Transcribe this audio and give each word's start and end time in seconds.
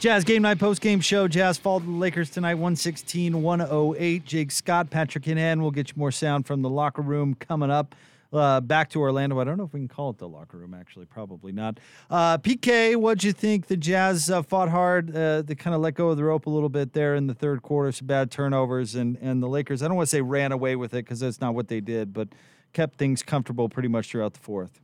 Jazz 0.00 0.24
Game 0.24 0.40
Night 0.40 0.58
post 0.58 0.80
game 0.80 1.02
show. 1.02 1.28
Jazz 1.28 1.58
fall 1.58 1.78
to 1.78 1.84
the 1.84 1.92
Lakers 1.92 2.30
tonight, 2.30 2.54
116 2.54 3.42
108. 3.42 4.24
Jake 4.24 4.50
Scott, 4.50 4.88
Patrick 4.88 5.24
Kinahan 5.24 5.60
will 5.60 5.70
get 5.70 5.90
you 5.90 5.94
more 5.98 6.10
sound 6.10 6.46
from 6.46 6.62
the 6.62 6.70
locker 6.70 7.02
room 7.02 7.34
coming 7.34 7.70
up. 7.70 7.94
Uh, 8.32 8.62
back 8.62 8.88
to 8.88 8.98
Orlando. 8.98 9.38
I 9.38 9.44
don't 9.44 9.58
know 9.58 9.64
if 9.64 9.74
we 9.74 9.80
can 9.80 9.88
call 9.88 10.08
it 10.08 10.16
the 10.16 10.26
locker 10.26 10.56
room, 10.56 10.72
actually. 10.72 11.04
Probably 11.04 11.52
not. 11.52 11.80
Uh, 12.08 12.38
PK, 12.38 12.96
what'd 12.96 13.24
you 13.24 13.32
think? 13.32 13.66
The 13.66 13.76
Jazz 13.76 14.30
uh, 14.30 14.40
fought 14.40 14.70
hard. 14.70 15.14
Uh, 15.14 15.42
they 15.42 15.54
kind 15.54 15.76
of 15.76 15.82
let 15.82 15.96
go 15.96 16.08
of 16.08 16.16
the 16.16 16.24
rope 16.24 16.46
a 16.46 16.50
little 16.50 16.70
bit 16.70 16.94
there 16.94 17.14
in 17.14 17.26
the 17.26 17.34
third 17.34 17.60
quarter. 17.60 17.92
Some 17.92 18.06
bad 18.06 18.30
turnovers. 18.30 18.94
And, 18.94 19.18
and 19.20 19.42
the 19.42 19.48
Lakers, 19.48 19.82
I 19.82 19.88
don't 19.88 19.98
want 19.98 20.08
to 20.08 20.16
say 20.16 20.22
ran 20.22 20.50
away 20.50 20.76
with 20.76 20.94
it 20.94 21.04
because 21.04 21.20
that's 21.20 21.42
not 21.42 21.54
what 21.54 21.68
they 21.68 21.82
did, 21.82 22.14
but 22.14 22.28
kept 22.72 22.96
things 22.96 23.22
comfortable 23.22 23.68
pretty 23.68 23.88
much 23.88 24.12
throughout 24.12 24.32
the 24.32 24.40
fourth. 24.40 24.80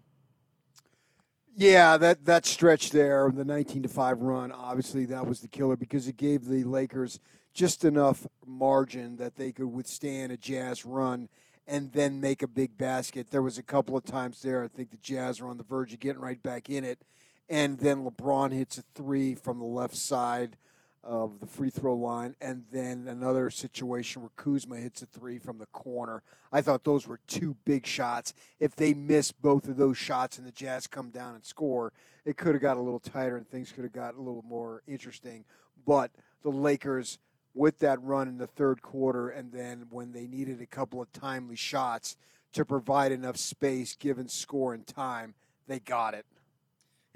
Yeah, 1.58 1.96
that 1.96 2.26
that 2.26 2.44
stretch 2.44 2.90
there, 2.90 3.30
the 3.34 3.42
19 3.42 3.84
to 3.84 3.88
5 3.88 4.20
run, 4.20 4.52
obviously 4.52 5.06
that 5.06 5.26
was 5.26 5.40
the 5.40 5.48
killer 5.48 5.74
because 5.74 6.06
it 6.06 6.18
gave 6.18 6.44
the 6.44 6.64
Lakers 6.64 7.18
just 7.54 7.82
enough 7.82 8.26
margin 8.46 9.16
that 9.16 9.36
they 9.36 9.52
could 9.52 9.68
withstand 9.72 10.32
a 10.32 10.36
Jazz 10.36 10.84
run 10.84 11.30
and 11.66 11.92
then 11.92 12.20
make 12.20 12.42
a 12.42 12.46
big 12.46 12.76
basket. 12.76 13.30
There 13.30 13.40
was 13.40 13.56
a 13.56 13.62
couple 13.62 13.96
of 13.96 14.04
times 14.04 14.42
there 14.42 14.64
I 14.64 14.68
think 14.68 14.90
the 14.90 14.98
Jazz 14.98 15.40
were 15.40 15.48
on 15.48 15.56
the 15.56 15.64
verge 15.64 15.94
of 15.94 16.00
getting 16.00 16.20
right 16.20 16.42
back 16.42 16.68
in 16.68 16.84
it 16.84 17.00
and 17.48 17.78
then 17.78 18.04
LeBron 18.04 18.52
hits 18.52 18.76
a 18.76 18.84
3 18.94 19.34
from 19.34 19.58
the 19.58 19.64
left 19.64 19.96
side 19.96 20.58
of 21.06 21.40
the 21.40 21.46
free 21.46 21.70
throw 21.70 21.94
line, 21.94 22.34
and 22.40 22.64
then 22.72 23.06
another 23.08 23.48
situation 23.48 24.22
where 24.22 24.30
Kuzma 24.36 24.76
hits 24.76 25.02
a 25.02 25.06
three 25.06 25.38
from 25.38 25.58
the 25.58 25.66
corner. 25.66 26.22
I 26.52 26.60
thought 26.60 26.84
those 26.84 27.06
were 27.06 27.20
two 27.26 27.56
big 27.64 27.86
shots. 27.86 28.34
If 28.58 28.74
they 28.74 28.92
miss 28.92 29.32
both 29.32 29.68
of 29.68 29.76
those 29.76 29.96
shots 29.96 30.38
and 30.38 30.46
the 30.46 30.52
Jazz 30.52 30.86
come 30.86 31.10
down 31.10 31.34
and 31.34 31.44
score, 31.44 31.92
it 32.24 32.36
could 32.36 32.54
have 32.54 32.62
got 32.62 32.76
a 32.76 32.80
little 32.80 33.00
tighter 33.00 33.36
and 33.36 33.48
things 33.48 33.72
could 33.72 33.84
have 33.84 33.92
got 33.92 34.14
a 34.14 34.20
little 34.20 34.44
more 34.46 34.82
interesting. 34.86 35.44
But 35.86 36.10
the 36.42 36.50
Lakers, 36.50 37.18
with 37.54 37.78
that 37.78 38.02
run 38.02 38.28
in 38.28 38.38
the 38.38 38.46
third 38.46 38.82
quarter, 38.82 39.28
and 39.28 39.52
then 39.52 39.86
when 39.90 40.12
they 40.12 40.26
needed 40.26 40.60
a 40.60 40.66
couple 40.66 41.00
of 41.00 41.12
timely 41.12 41.56
shots 41.56 42.16
to 42.52 42.64
provide 42.64 43.12
enough 43.12 43.36
space 43.36 43.94
given 43.94 44.28
score 44.28 44.74
and 44.74 44.86
time, 44.86 45.34
they 45.68 45.78
got 45.78 46.14
it. 46.14 46.26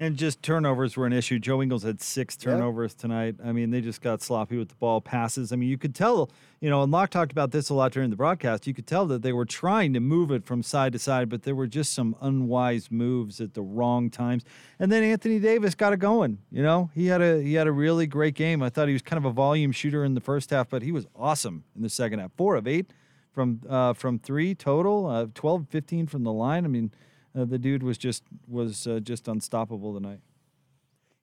And 0.01 0.17
just 0.17 0.41
turnovers 0.41 0.97
were 0.97 1.05
an 1.05 1.13
issue. 1.13 1.37
Joe 1.37 1.61
Ingles 1.61 1.83
had 1.83 2.01
six 2.01 2.35
turnovers 2.35 2.93
yep. 2.93 2.97
tonight. 2.97 3.35
I 3.45 3.51
mean, 3.51 3.69
they 3.69 3.81
just 3.81 4.01
got 4.01 4.23
sloppy 4.23 4.57
with 4.57 4.69
the 4.69 4.75
ball 4.79 4.99
passes. 4.99 5.53
I 5.53 5.57
mean, 5.57 5.69
you 5.69 5.77
could 5.77 5.93
tell, 5.93 6.31
you 6.59 6.71
know, 6.71 6.81
and 6.81 6.91
Locke 6.91 7.11
talked 7.11 7.31
about 7.31 7.51
this 7.51 7.69
a 7.69 7.75
lot 7.75 7.91
during 7.91 8.09
the 8.09 8.15
broadcast. 8.15 8.65
You 8.65 8.73
could 8.73 8.87
tell 8.87 9.05
that 9.05 9.21
they 9.21 9.31
were 9.31 9.45
trying 9.45 9.93
to 9.93 9.99
move 9.99 10.31
it 10.31 10.43
from 10.43 10.63
side 10.63 10.93
to 10.93 10.99
side, 10.99 11.29
but 11.29 11.43
there 11.43 11.53
were 11.53 11.67
just 11.67 11.93
some 11.93 12.15
unwise 12.19 12.89
moves 12.89 13.39
at 13.39 13.53
the 13.53 13.61
wrong 13.61 14.09
times. 14.09 14.43
And 14.79 14.91
then 14.91 15.03
Anthony 15.03 15.37
Davis 15.37 15.75
got 15.75 15.93
it 15.93 15.97
going. 15.97 16.39
You 16.51 16.63
know, 16.63 16.89
he 16.95 17.05
had 17.05 17.21
a 17.21 17.39
he 17.39 17.53
had 17.53 17.67
a 17.67 17.71
really 17.71 18.07
great 18.07 18.33
game. 18.33 18.63
I 18.63 18.69
thought 18.69 18.87
he 18.87 18.93
was 18.93 19.03
kind 19.03 19.19
of 19.19 19.25
a 19.25 19.31
volume 19.31 19.71
shooter 19.71 20.03
in 20.03 20.15
the 20.15 20.19
first 20.19 20.49
half, 20.49 20.67
but 20.67 20.81
he 20.81 20.91
was 20.91 21.05
awesome 21.15 21.63
in 21.75 21.83
the 21.83 21.89
second 21.89 22.17
half. 22.17 22.31
Four 22.35 22.55
of 22.55 22.67
eight 22.67 22.89
from 23.31 23.61
uh, 23.69 23.93
from 23.93 24.17
three 24.17 24.55
total, 24.55 25.05
uh, 25.05 25.27
12, 25.35 25.67
15 25.69 26.07
from 26.07 26.23
the 26.23 26.33
line. 26.33 26.65
I 26.65 26.69
mean 26.69 26.91
uh, 27.35 27.45
the 27.45 27.57
dude 27.57 27.83
was 27.83 27.97
just 27.97 28.23
was 28.47 28.87
uh, 28.87 28.99
just 28.99 29.27
unstoppable 29.27 29.93
tonight. 29.93 30.19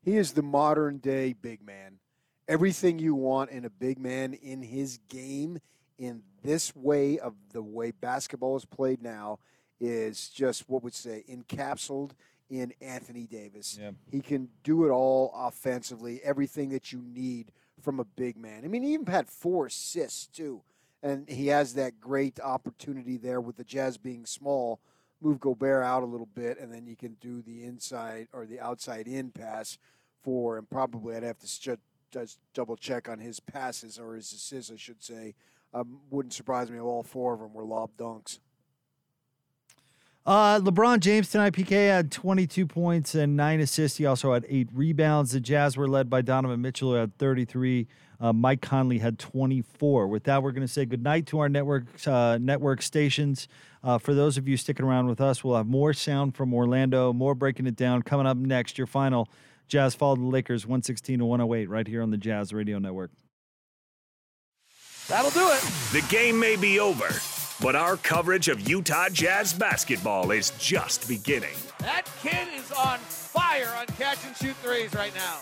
He 0.05 0.17
is 0.17 0.33
the 0.33 0.42
modern 0.42 0.98
day 0.98 1.34
big 1.34 1.65
man. 1.65 1.98
Everything 2.47 2.98
you 2.98 3.15
want 3.15 3.50
in 3.50 3.65
a 3.65 3.70
big 3.70 3.98
man 3.98 4.33
in 4.33 4.62
his 4.62 4.98
game, 5.09 5.59
in 5.98 6.23
this 6.42 6.75
way 6.75 7.19
of 7.19 7.34
the 7.53 7.62
way 7.62 7.91
basketball 7.91 8.56
is 8.56 8.65
played 8.65 9.03
now, 9.03 9.39
is 9.81 10.28
just 10.31 10.69
what 10.69 10.83
would 10.83 10.95
say 10.95 11.25
encapsulated 11.28 12.12
in 12.48 12.72
Anthony 12.81 13.27
Davis. 13.27 13.78
Yeah. 13.78 13.91
He 14.11 14.20
can 14.20 14.48
do 14.62 14.87
it 14.87 14.91
all 14.91 15.33
offensively, 15.37 16.20
everything 16.25 16.70
that 16.70 16.93
you 16.93 17.03
need 17.03 17.53
from 17.83 18.00
a 18.00 18.05
big 18.05 18.37
man. 18.37 18.65
I 18.65 18.69
mean, 18.69 18.83
he 18.83 18.94
even 18.94 19.06
had 19.06 19.28
four 19.28 19.66
assists 19.66 20.27
too, 20.27 20.62
and 21.03 21.28
he 21.28 21.49
has 21.49 21.75
that 21.75 22.00
great 22.00 22.41
opportunity 22.41 23.19
there 23.19 23.41
with 23.41 23.56
the 23.56 23.65
Jazz 23.65 23.99
being 23.99 24.25
small 24.25 24.81
move 25.21 25.41
Gobert 25.41 25.84
out 25.84 26.03
a 26.03 26.06
little 26.06 26.29
bit, 26.34 26.59
and 26.59 26.73
then 26.73 26.87
you 26.87 26.97
can 26.97 27.17
do 27.21 27.43
the 27.43 27.65
inside 27.65 28.29
or 28.33 28.47
the 28.47 28.61
outside 28.61 29.06
in 29.06 29.31
pass 29.31 29.79
for, 30.23 30.59
and 30.59 30.69
probably 30.69 31.17
I'd 31.17 31.23
have 31.23 31.39
to 31.39 31.79
just 32.11 32.39
double 32.55 32.77
check 32.77 33.09
on 33.09 33.19
his 33.19 33.41
passes 33.41 33.99
or 33.99 34.15
his 34.15 34.33
assists, 34.33 34.71
I 34.73 34.77
should 34.77 35.03
say. 35.03 35.34
Um, 35.75 36.01
wouldn't 36.11 36.33
surprise 36.33 36.71
me 36.71 36.78
if 36.78 36.83
all 36.83 37.03
four 37.03 37.34
of 37.34 37.41
them 37.41 37.53
were 37.53 37.65
lob 37.65 37.91
dunks. 37.99 38.39
Uh, 40.25 40.61
LeBron 40.61 41.01
James 41.01 41.31
tonight, 41.31 41.55
PK 41.55 41.89
had 41.89 42.12
22 42.12 42.67
points 42.67 43.15
and 43.15 43.34
nine 43.34 43.61
assists. 43.61 43.97
He 43.97 44.05
also 44.05 44.34
had 44.34 44.45
eight 44.49 44.69
rebounds. 44.75 45.33
The 45.33 45.41
Jazz 45.41 45.77
were 45.77 45.89
led 45.89 46.11
by 46.11 46.21
Donovan 46.21 46.61
Mitchell, 46.61 46.91
who 46.91 46.97
had 46.97 47.17
33. 47.17 47.87
Uh, 48.21 48.34
Mike 48.34 48.61
Conley 48.61 48.99
had 48.99 49.19
24. 49.19 50.07
With 50.07 50.25
that, 50.25 50.43
we're 50.43 50.53
going 50.53 50.67
to 50.67 50.73
say 50.73 50.84
goodnight 50.84 51.27
to 51.28 51.39
our 51.39 51.49
network 51.49 51.84
uh, 52.07 52.37
network 52.39 52.83
stations. 52.83 53.49
Uh, 53.83 53.99
for 53.99 54.15
those 54.15 54.37
of 54.37 54.49
you 54.49 54.56
sticking 54.56 54.84
around 54.84 55.06
with 55.06 55.21
us, 55.21 55.43
we'll 55.44 55.56
have 55.56 55.66
more 55.66 55.93
sound 55.93 56.34
from 56.34 56.53
Orlando, 56.53 57.12
more 57.12 57.34
breaking 57.34 57.66
it 57.66 57.77
down 57.77 58.03
coming 58.03 58.27
up 58.27 58.37
next. 58.37 58.78
Your 58.78 58.87
final 58.87 59.28
Jazz 59.69 59.94
fall 59.94 60.16
the 60.16 60.22
Lakers 60.22 60.66
116 60.66 61.19
to 61.19 61.25
108 61.25 61.69
right 61.69 61.87
here 61.87 62.03
on 62.03 62.11
the 62.11 62.16
Jazz 62.16 62.53
Radio 62.53 62.78
Network. 62.78 63.11
That'll 65.09 65.31
do 65.31 65.49
it. 65.50 65.62
The 65.93 66.05
game 66.11 66.39
may 66.39 66.56
be 66.56 66.81
over 66.81 67.09
but 67.61 67.75
our 67.75 67.97
coverage 67.97 68.49
of 68.49 68.69
Utah 68.69 69.09
Jazz 69.09 69.53
basketball 69.53 70.31
is 70.31 70.50
just 70.59 71.09
beginning. 71.09 71.55
That 71.81 72.09
kid 72.22 72.49
is 72.55 72.71
on 72.72 72.99
fire 72.99 73.69
on 73.77 73.87
catch 73.87 74.19
and 74.27 74.37
shoot 74.37 74.56
threes 74.56 74.95
right 74.95 75.15
now. 75.15 75.39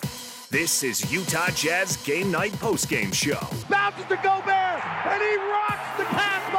This 0.50 0.82
is 0.82 1.12
Utah 1.12 1.50
Jazz 1.50 1.96
Game 1.98 2.30
Night 2.30 2.52
Postgame 2.52 3.12
Show. 3.12 3.40
Bounces 3.68 4.04
to 4.06 4.16
Gobert, 4.16 4.86
and 5.06 5.22
he 5.22 5.36
rocks 5.36 5.98
the 5.98 6.04
pass 6.04 6.52
bomb. 6.52 6.55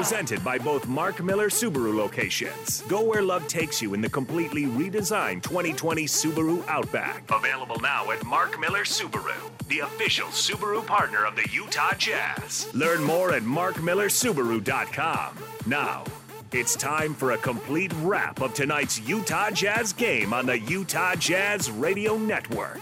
Presented 0.00 0.42
by 0.42 0.56
both 0.56 0.88
Mark 0.88 1.22
Miller 1.22 1.50
Subaru 1.50 1.94
locations. 1.94 2.80
Go 2.88 3.02
where 3.02 3.20
love 3.20 3.46
takes 3.48 3.82
you 3.82 3.92
in 3.92 4.00
the 4.00 4.08
completely 4.08 4.64
redesigned 4.64 5.42
2020 5.42 6.06
Subaru 6.06 6.66
Outback. 6.68 7.22
Available 7.30 7.78
now 7.80 8.10
at 8.10 8.24
Mark 8.24 8.58
Miller 8.58 8.84
Subaru, 8.84 9.36
the 9.68 9.80
official 9.80 10.28
Subaru 10.28 10.86
partner 10.86 11.26
of 11.26 11.36
the 11.36 11.46
Utah 11.52 11.92
Jazz. 11.98 12.66
Learn 12.72 13.04
more 13.04 13.34
at 13.34 13.42
markmillersubaru.com. 13.42 15.36
Now, 15.66 16.04
it's 16.50 16.76
time 16.76 17.12
for 17.12 17.32
a 17.32 17.36
complete 17.36 17.92
wrap 18.00 18.40
of 18.40 18.54
tonight's 18.54 18.98
Utah 19.00 19.50
Jazz 19.50 19.92
game 19.92 20.32
on 20.32 20.46
the 20.46 20.60
Utah 20.60 21.14
Jazz 21.14 21.70
Radio 21.70 22.16
Network. 22.16 22.80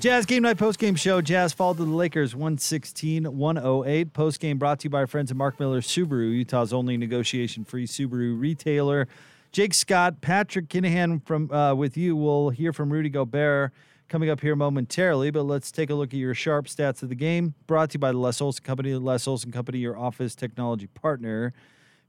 Jazz 0.00 0.24
Game 0.24 0.44
Night 0.44 0.56
Post 0.56 0.78
Game 0.78 0.94
Show. 0.94 1.20
Jazz 1.20 1.52
fall 1.52 1.74
to 1.74 1.84
the 1.84 1.90
Lakers 1.90 2.34
116 2.34 3.36
108. 3.36 4.14
Post 4.14 4.40
game 4.40 4.56
brought 4.56 4.78
to 4.78 4.84
you 4.84 4.90
by 4.90 5.00
our 5.00 5.06
friends 5.06 5.30
at 5.30 5.36
Mark 5.36 5.60
Miller 5.60 5.82
Subaru, 5.82 6.32
Utah's 6.32 6.72
only 6.72 6.96
negotiation 6.96 7.66
free 7.66 7.86
Subaru 7.86 8.40
retailer. 8.40 9.08
Jake 9.52 9.74
Scott, 9.74 10.22
Patrick 10.22 10.68
Kinahan 10.68 11.22
from 11.26 11.50
uh, 11.50 11.74
with 11.74 11.98
you. 11.98 12.16
We'll 12.16 12.48
hear 12.48 12.72
from 12.72 12.90
Rudy 12.90 13.10
Gobert 13.10 13.72
coming 14.08 14.30
up 14.30 14.40
here 14.40 14.56
momentarily, 14.56 15.30
but 15.30 15.42
let's 15.42 15.70
take 15.70 15.90
a 15.90 15.94
look 15.94 16.14
at 16.14 16.18
your 16.18 16.32
sharp 16.32 16.64
stats 16.64 17.02
of 17.02 17.10
the 17.10 17.14
game. 17.14 17.52
Brought 17.66 17.90
to 17.90 17.96
you 17.96 18.00
by 18.00 18.12
the 18.12 18.18
Les 18.18 18.40
Olson 18.40 18.64
Company. 18.64 18.92
The 18.92 19.00
Les 19.00 19.28
Olson 19.28 19.52
Company, 19.52 19.80
your 19.80 19.98
office 19.98 20.34
technology 20.34 20.86
partner. 20.86 21.52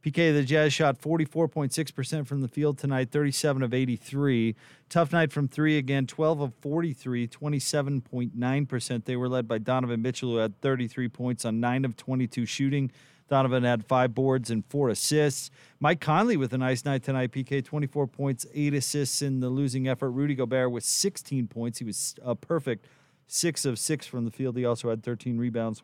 PK, 0.04 0.34
the 0.34 0.44
Jazz 0.44 0.74
shot 0.74 1.00
44.6% 1.00 2.26
from 2.26 2.42
the 2.42 2.48
field 2.48 2.80
tonight, 2.80 3.12
37 3.12 3.62
of 3.62 3.72
83. 3.72 4.56
Tough 4.90 5.12
night 5.12 5.32
from 5.32 5.48
three 5.48 5.78
again, 5.78 6.08
12 6.08 6.42
of 6.42 6.54
43, 6.62 7.28
27.9%. 7.28 9.06
They 9.06 9.16
were 9.16 9.30
led 9.30 9.48
by 9.48 9.60
Donovan 9.60 10.02
Mitchell, 10.02 10.32
who 10.32 10.38
had 10.38 10.60
33 10.62 11.08
points 11.10 11.46
on 11.46 11.60
9 11.60 11.86
of 11.86 11.96
22 11.98 12.48
shooting. 12.48 12.92
Donovan 13.30 13.64
had 13.64 13.86
five 13.86 14.16
boards 14.16 14.50
and 14.50 14.66
four 14.66 14.90
assists. 14.90 15.52
Mike 15.80 16.02
Conley 16.02 16.36
with 16.36 16.52
a 16.52 16.58
nice 16.58 16.84
night 16.84 17.04
tonight. 17.04 17.32
PK, 17.32 17.64
24 17.64 18.08
points, 18.08 18.48
eight 18.56 18.74
assists 18.74 19.22
in 19.22 19.40
the 19.40 19.50
losing 19.50 19.88
effort. 19.88 20.10
Rudy 20.10 20.34
Gobert 20.34 20.72
with 20.72 20.84
16 20.84 21.48
points. 21.48 21.78
He 21.78 21.86
was 21.86 22.16
a 22.24 22.36
perfect 22.36 22.88
six 23.28 23.66
of 23.66 23.78
six 23.78 24.08
from 24.08 24.26
the 24.26 24.32
field. 24.32 24.58
He 24.58 24.66
also 24.66 24.90
had 24.90 25.04
13 25.04 25.38
rebounds 25.38 25.84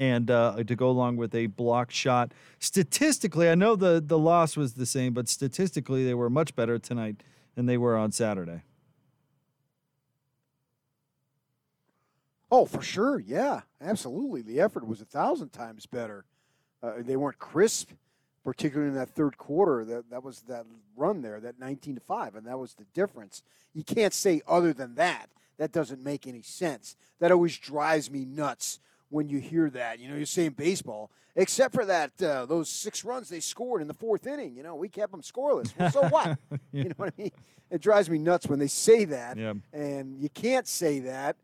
and 0.00 0.30
uh, 0.30 0.56
to 0.66 0.74
go 0.74 0.88
along 0.88 1.18
with 1.18 1.34
a 1.34 1.46
block 1.46 1.90
shot. 1.90 2.32
Statistically, 2.58 3.50
I 3.50 3.54
know 3.54 3.76
the 3.76 4.02
the 4.04 4.18
loss 4.18 4.56
was 4.56 4.74
the 4.74 4.86
same, 4.86 5.12
but 5.12 5.28
statistically 5.28 6.04
they 6.04 6.14
were 6.14 6.30
much 6.30 6.56
better 6.56 6.78
tonight 6.78 7.22
than 7.54 7.66
they 7.66 7.76
were 7.76 7.96
on 7.96 8.10
Saturday. 8.10 8.62
Oh, 12.50 12.64
for 12.64 12.82
sure, 12.82 13.20
yeah, 13.20 13.60
absolutely. 13.80 14.42
The 14.42 14.58
effort 14.60 14.84
was 14.84 15.00
a 15.00 15.04
thousand 15.04 15.50
times 15.50 15.86
better. 15.86 16.24
Uh, 16.82 16.94
they 16.98 17.16
weren't 17.16 17.38
crisp, 17.38 17.90
particularly 18.42 18.90
in 18.90 18.96
that 18.96 19.10
third 19.10 19.36
quarter. 19.36 19.84
That 19.84 20.10
that 20.10 20.24
was 20.24 20.40
that 20.48 20.64
run 20.96 21.20
there, 21.20 21.40
that 21.40 21.60
nineteen 21.60 21.96
to 21.96 22.00
five, 22.00 22.34
and 22.34 22.46
that 22.46 22.58
was 22.58 22.74
the 22.74 22.86
difference. 22.94 23.42
You 23.74 23.84
can't 23.84 24.14
say 24.14 24.40
other 24.48 24.72
than 24.72 24.94
that. 24.94 25.26
That 25.58 25.72
doesn't 25.72 26.02
make 26.02 26.26
any 26.26 26.40
sense. 26.40 26.96
That 27.18 27.30
always 27.30 27.58
drives 27.58 28.10
me 28.10 28.24
nuts 28.24 28.80
when 29.10 29.28
you 29.28 29.38
hear 29.38 29.68
that. 29.70 29.98
You 30.00 30.08
know, 30.08 30.16
you're 30.16 30.24
saying 30.26 30.52
baseball, 30.52 31.10
except 31.36 31.74
for 31.74 31.84
that 31.84 32.10
uh, 32.22 32.46
those 32.46 32.68
six 32.70 33.04
runs 33.04 33.28
they 33.28 33.40
scored 33.40 33.82
in 33.82 33.88
the 33.88 33.94
fourth 33.94 34.26
inning. 34.26 34.56
You 34.56 34.62
know, 34.62 34.74
we 34.76 34.88
kept 34.88 35.12
them 35.12 35.22
scoreless. 35.22 35.72
Well, 35.78 35.90
so 35.90 36.08
what? 36.08 36.38
yeah. 36.50 36.58
You 36.72 36.84
know 36.84 36.94
what 36.96 37.14
I 37.18 37.22
mean? 37.22 37.30
It 37.70 37.80
drives 37.80 38.08
me 38.10 38.18
nuts 38.18 38.46
when 38.48 38.58
they 38.58 38.66
say 38.66 39.04
that, 39.04 39.36
Yeah. 39.36 39.54
and 39.72 40.18
you 40.18 40.28
can't 40.28 40.66
say 40.66 40.98
that 41.00 41.36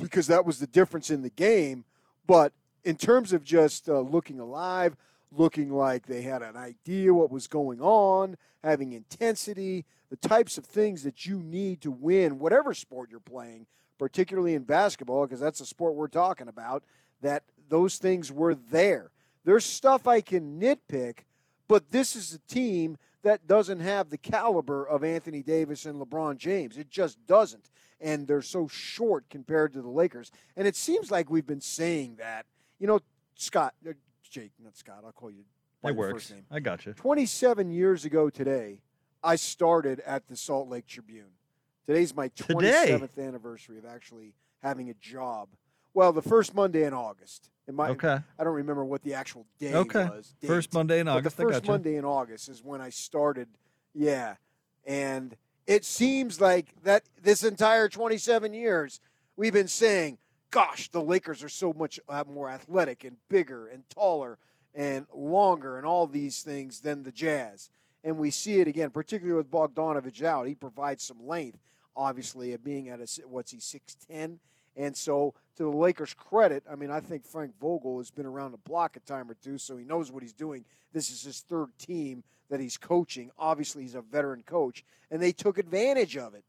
because 0.00 0.26
that 0.28 0.46
was 0.46 0.58
the 0.60 0.66
difference 0.66 1.10
in 1.10 1.22
the 1.22 1.30
game. 1.30 1.84
But 2.26 2.52
in 2.84 2.96
terms 2.96 3.32
of 3.32 3.44
just 3.44 3.88
uh, 3.88 4.00
looking 4.00 4.40
alive, 4.40 4.96
looking 5.32 5.70
like 5.72 6.06
they 6.06 6.22
had 6.22 6.42
an 6.42 6.56
idea 6.56 7.12
what 7.12 7.30
was 7.30 7.46
going 7.46 7.80
on, 7.80 8.36
having 8.64 8.92
intensity, 8.92 9.84
the 10.10 10.16
types 10.16 10.56
of 10.56 10.64
things 10.64 11.02
that 11.02 11.26
you 11.26 11.38
need 11.42 11.80
to 11.82 11.90
win 11.90 12.38
whatever 12.38 12.72
sport 12.74 13.10
you're 13.10 13.20
playing, 13.20 13.66
particularly 13.98 14.54
in 14.54 14.62
basketball, 14.62 15.24
because 15.26 15.40
that's 15.40 15.58
the 15.58 15.66
sport 15.66 15.94
we're 15.94 16.08
talking 16.08 16.48
about, 16.48 16.84
that 17.22 17.42
those 17.68 17.98
things 17.98 18.30
were 18.32 18.54
there. 18.54 19.10
There's 19.44 19.64
stuff 19.64 20.06
I 20.06 20.20
can 20.20 20.60
nitpick, 20.60 21.20
but 21.68 21.90
this 21.90 22.16
is 22.16 22.34
a 22.34 22.52
team 22.52 22.98
that 23.22 23.46
doesn't 23.46 23.80
have 23.80 24.10
the 24.10 24.18
caliber 24.18 24.86
of 24.86 25.02
Anthony 25.02 25.42
Davis 25.42 25.84
and 25.86 26.00
LeBron 26.00 26.36
James. 26.36 26.76
It 26.78 26.90
just 26.90 27.24
doesn't. 27.26 27.70
And 28.00 28.28
they're 28.28 28.42
so 28.42 28.68
short 28.68 29.24
compared 29.30 29.72
to 29.72 29.82
the 29.82 29.88
Lakers. 29.88 30.30
And 30.56 30.68
it 30.68 30.76
seems 30.76 31.10
like 31.10 31.30
we've 31.30 31.46
been 31.46 31.60
saying 31.60 32.16
that. 32.18 32.46
You 32.78 32.86
know, 32.86 33.00
Scott, 33.34 33.74
uh, 33.88 33.92
Jake, 34.30 34.52
not 34.62 34.76
Scott, 34.76 35.02
I'll 35.04 35.12
call 35.12 35.30
you 35.30 35.44
It 35.82 35.96
works. 35.96 36.12
first 36.12 36.30
name. 36.34 36.44
I 36.50 36.60
got 36.60 36.84
you. 36.86 36.92
27 36.92 37.70
years 37.70 38.04
ago 38.04 38.28
today, 38.30 38.82
I 39.24 39.36
started 39.36 40.00
at 40.00 40.28
the 40.28 40.36
Salt 40.36 40.68
Lake 40.68 40.86
Tribune. 40.86 41.30
Today's 41.86 42.14
my 42.16 42.28
Today? 42.28 42.88
27th 42.90 43.18
anniversary 43.18 43.78
of 43.78 43.84
actually 43.86 44.34
having 44.62 44.90
a 44.90 44.94
job. 44.94 45.48
Well, 45.94 46.12
the 46.12 46.22
first 46.22 46.54
Monday 46.54 46.84
in 46.84 46.92
August. 46.92 47.48
It 47.68 47.74
might, 47.74 47.90
Okay. 47.90 48.18
I 48.38 48.44
don't 48.44 48.54
remember 48.54 48.84
what 48.84 49.02
the 49.02 49.14
actual 49.14 49.46
day 49.58 49.72
Okay. 49.74 50.04
was. 50.04 50.34
First. 50.44 50.72
Monday 50.74 51.00
in 51.00 51.06
But 51.06 51.18
August. 51.18 51.36
the 51.36 51.42
first 51.44 51.52
got 51.62 51.64
you. 51.66 51.72
Monday 51.72 51.96
in 51.96 52.04
August 52.04 52.48
is 52.48 52.62
when 52.62 52.80
I 52.80 52.90
started. 52.90 53.48
Yeah, 53.94 54.34
and 54.84 55.36
it 55.66 55.84
seems 55.84 56.40
like 56.40 56.66
that 56.82 57.04
this 57.22 57.42
entire 57.42 57.88
27 57.88 58.52
years 58.52 59.00
we've 59.36 59.52
been 59.54 59.68
saying, 59.68 60.18
"Gosh, 60.50 60.90
the 60.90 61.00
Lakers 61.02 61.42
are 61.42 61.48
so 61.48 61.72
much 61.72 61.98
uh, 62.08 62.24
more 62.28 62.50
athletic 62.50 63.04
and 63.04 63.16
bigger 63.28 63.66
and 63.68 63.88
taller 63.90 64.38
and 64.74 65.06
longer 65.14 65.78
and 65.78 65.86
all 65.86 66.06
these 66.06 66.42
things 66.42 66.80
than 66.80 67.04
the 67.04 67.12
Jazz." 67.12 67.70
And 68.04 68.18
we 68.18 68.30
see 68.30 68.60
it 68.60 68.68
again, 68.68 68.90
particularly 68.90 69.36
with 69.38 69.50
Bogdanovich 69.50 70.22
out. 70.22 70.46
He 70.46 70.54
provides 70.54 71.02
some 71.02 71.26
length, 71.26 71.58
obviously, 71.96 72.52
at 72.52 72.62
being 72.62 72.88
at 72.88 73.00
a, 73.00 73.06
what's 73.26 73.50
he 73.50 73.58
6'10. 73.58 74.38
And 74.76 74.96
so, 74.96 75.34
to 75.56 75.62
the 75.62 75.70
Lakers' 75.70 76.14
credit, 76.14 76.62
I 76.70 76.74
mean, 76.74 76.90
I 76.90 77.00
think 77.00 77.24
Frank 77.24 77.58
Vogel 77.58 77.98
has 77.98 78.10
been 78.10 78.26
around 78.26 78.52
the 78.52 78.58
block 78.58 78.96
a 78.96 79.00
time 79.00 79.30
or 79.30 79.34
two, 79.34 79.56
so 79.56 79.76
he 79.76 79.84
knows 79.84 80.12
what 80.12 80.22
he's 80.22 80.34
doing. 80.34 80.64
This 80.92 81.10
is 81.10 81.22
his 81.22 81.40
third 81.40 81.68
team 81.78 82.22
that 82.50 82.60
he's 82.60 82.76
coaching. 82.76 83.30
Obviously, 83.38 83.82
he's 83.82 83.94
a 83.94 84.02
veteran 84.02 84.42
coach, 84.42 84.84
and 85.10 85.20
they 85.20 85.32
took 85.32 85.56
advantage 85.56 86.16
of 86.16 86.34
it. 86.34 86.44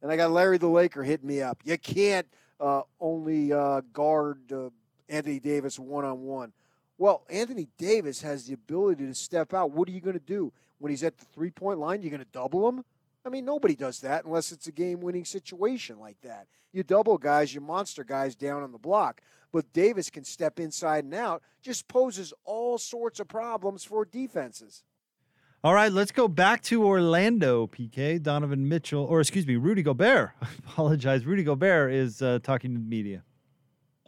And 0.00 0.12
I 0.12 0.16
got 0.16 0.30
Larry 0.30 0.58
the 0.58 0.68
Laker 0.68 1.02
hitting 1.02 1.26
me 1.26 1.42
up. 1.42 1.58
You 1.64 1.76
can't 1.76 2.26
uh, 2.60 2.82
only 3.00 3.52
uh, 3.52 3.82
guard 3.92 4.52
uh, 4.52 4.70
Anthony 5.08 5.40
Davis 5.40 5.78
one 5.78 6.04
on 6.04 6.22
one. 6.22 6.52
Well, 6.96 7.22
Anthony 7.28 7.68
Davis 7.78 8.22
has 8.22 8.46
the 8.46 8.54
ability 8.54 9.06
to 9.06 9.14
step 9.14 9.54
out. 9.54 9.70
What 9.70 9.88
are 9.88 9.92
you 9.92 10.00
going 10.00 10.18
to 10.18 10.24
do 10.24 10.52
when 10.78 10.90
he's 10.90 11.04
at 11.04 11.18
the 11.18 11.24
three 11.26 11.50
point 11.50 11.78
line? 11.78 12.02
You're 12.02 12.10
going 12.10 12.20
to 12.20 12.26
double 12.32 12.68
him? 12.68 12.84
I 13.24 13.28
mean, 13.30 13.44
nobody 13.44 13.74
does 13.74 14.00
that 14.00 14.24
unless 14.24 14.52
it's 14.52 14.66
a 14.66 14.72
game 14.72 15.00
winning 15.00 15.24
situation 15.24 15.98
like 15.98 16.20
that. 16.22 16.46
You 16.72 16.82
double 16.82 17.18
guys, 17.18 17.54
you 17.54 17.60
monster 17.60 18.04
guys 18.04 18.34
down 18.34 18.62
on 18.62 18.72
the 18.72 18.78
block. 18.78 19.20
But 19.52 19.72
Davis 19.72 20.10
can 20.10 20.24
step 20.24 20.60
inside 20.60 21.04
and 21.04 21.14
out, 21.14 21.42
just 21.62 21.88
poses 21.88 22.32
all 22.44 22.78
sorts 22.78 23.18
of 23.20 23.28
problems 23.28 23.84
for 23.84 24.04
defenses. 24.04 24.84
All 25.64 25.74
right, 25.74 25.90
let's 25.90 26.12
go 26.12 26.28
back 26.28 26.62
to 26.64 26.84
Orlando, 26.84 27.66
PK. 27.66 28.22
Donovan 28.22 28.68
Mitchell, 28.68 29.04
or 29.04 29.20
excuse 29.20 29.46
me, 29.46 29.56
Rudy 29.56 29.82
Gobert. 29.82 30.30
I 30.42 30.46
apologize. 30.60 31.26
Rudy 31.26 31.42
Gobert 31.42 31.92
is 31.92 32.22
uh, 32.22 32.38
talking 32.42 32.74
to 32.74 32.78
the 32.78 32.84
media. 32.84 33.24